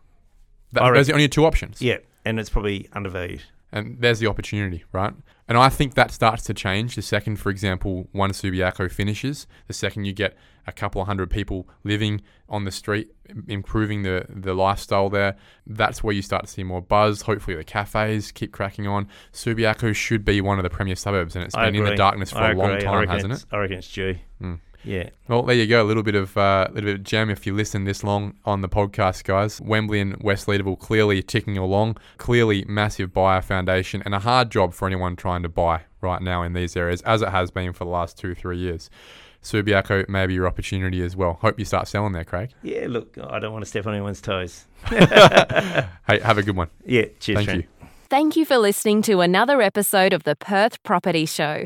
That, 0.72 0.92
those 0.92 1.02
are 1.02 1.12
the 1.12 1.14
only 1.14 1.30
two 1.30 1.46
options. 1.46 1.84
Yeah, 1.84 1.98
and 2.26 2.40
it's 2.40 2.50
probably 2.50 2.90
undervalued. 2.94 3.44
And 3.76 3.98
there's 4.00 4.20
the 4.20 4.28
opportunity, 4.28 4.86
right? 4.94 5.14
And 5.50 5.58
I 5.58 5.68
think 5.68 5.96
that 5.96 6.10
starts 6.12 6.44
to 6.44 6.54
change 6.54 6.96
the 6.96 7.02
second, 7.02 7.36
for 7.36 7.50
example, 7.50 8.08
one 8.14 8.32
Subiaco 8.32 8.90
finishes. 8.90 9.48
The 9.68 9.74
second 9.74 10.06
you 10.06 10.14
get 10.14 10.38
a 10.66 10.72
couple 10.72 11.02
of 11.02 11.08
hundred 11.08 11.30
people 11.30 11.68
living 11.84 12.22
on 12.48 12.64
the 12.64 12.72
street, 12.72 13.10
improving 13.50 14.04
the, 14.04 14.26
the 14.30 14.54
lifestyle 14.54 15.10
there, 15.10 15.36
that's 15.68 16.02
where 16.02 16.16
you 16.16 16.22
start 16.22 16.46
to 16.46 16.50
see 16.50 16.64
more 16.64 16.82
buzz. 16.82 17.24
Hopefully, 17.24 17.58
the 17.58 17.66
cafes 17.66 18.32
keep 18.32 18.54
cracking 18.54 18.88
on. 18.88 19.10
Subiaco 19.34 19.94
should 19.94 20.24
be 20.24 20.40
one 20.40 20.58
of 20.58 20.64
the 20.64 20.70
premier 20.70 20.96
suburbs, 20.96 21.36
and 21.36 21.44
it's 21.44 21.54
I 21.54 21.66
been 21.66 21.76
in 21.76 21.84
the 21.84 21.96
darkness 21.96 22.32
for 22.32 22.38
I 22.40 22.54
a 22.54 22.56
long 22.56 22.72
agree. 22.72 22.88
I 22.88 22.92
time, 22.92 23.08
hasn't 23.10 23.34
it? 23.34 23.46
I 23.52 23.58
reckon 23.58 23.78
it's 23.78 23.92
due. 23.92 24.16
Mm. 24.42 24.60
Yeah. 24.86 25.10
Well, 25.28 25.43
there 25.43 25.56
you 25.56 25.67
go. 25.67 25.84
A 25.84 25.88
little 25.88 26.04
bit 26.04 26.15
of 26.15 26.38
uh, 26.38 26.67
little 26.71 26.89
bit 26.91 26.95
of 27.00 27.04
gem 27.04 27.30
if 27.30 27.45
you 27.48 27.54
listen 27.56 27.84
this 27.86 28.04
long 28.04 28.36
on 28.45 28.62
the 28.62 28.69
podcast, 28.69 29.24
guys. 29.24 29.60
Wembley 29.60 30.00
and 30.00 30.15
West 30.21 30.48
Leederville 30.48 30.80
clearly 30.80 31.21
ticking 31.24 31.58
along. 31.58 31.98
Clearly, 32.17 32.63
massive 32.67 33.12
buyer 33.13 33.41
foundation 33.41 34.02
and 34.06 34.13
a 34.13 34.19
hard 34.19 34.52
job 34.52 34.74
for 34.74 34.86
anyone 34.88 35.15
trying 35.15 35.41
to 35.43 35.50
buy 35.50 35.82
right 36.02 36.21
now 36.21 36.43
in 36.43 36.54
these 36.54 36.78
areas, 36.78 37.02
as 37.02 37.21
it 37.21 37.30
has 37.30 37.50
been 37.52 37.74
for 37.74 37.84
the 37.86 37.89
last 37.91 38.17
two 38.17 38.36
three 38.36 38.58
years. 38.60 38.89
Subiaco 39.41 40.08
may 40.10 40.26
be 40.26 40.34
your 40.34 40.48
opportunity 40.48 41.04
as 41.04 41.15
well. 41.15 41.34
Hope 41.41 41.60
you 41.60 41.65
start 41.65 41.88
selling 41.88 42.13
there, 42.13 42.24
Craig. 42.24 42.50
Yeah, 42.63 42.88
look, 42.89 43.15
I 43.21 43.38
don't 43.39 43.54
want 43.54 43.63
to 43.63 43.69
step 43.69 43.86
on 43.86 43.93
anyone's 43.93 44.21
toes. 44.21 44.65
Hey, 46.08 46.19
have 46.19 46.38
a 46.38 46.43
good 46.43 46.56
one. 46.56 46.69
Yeah, 46.86 47.06
cheers, 47.19 47.38
Thank 47.38 47.45
Trent. 47.50 47.62
you. 47.63 47.88
Thank 48.10 48.36
you 48.36 48.45
for 48.45 48.58
listening 48.58 49.02
to 49.04 49.21
another 49.21 49.62
episode 49.62 50.13
of 50.13 50.24
the 50.24 50.36
Perth 50.36 50.82
Property 50.84 51.26
Show. 51.26 51.65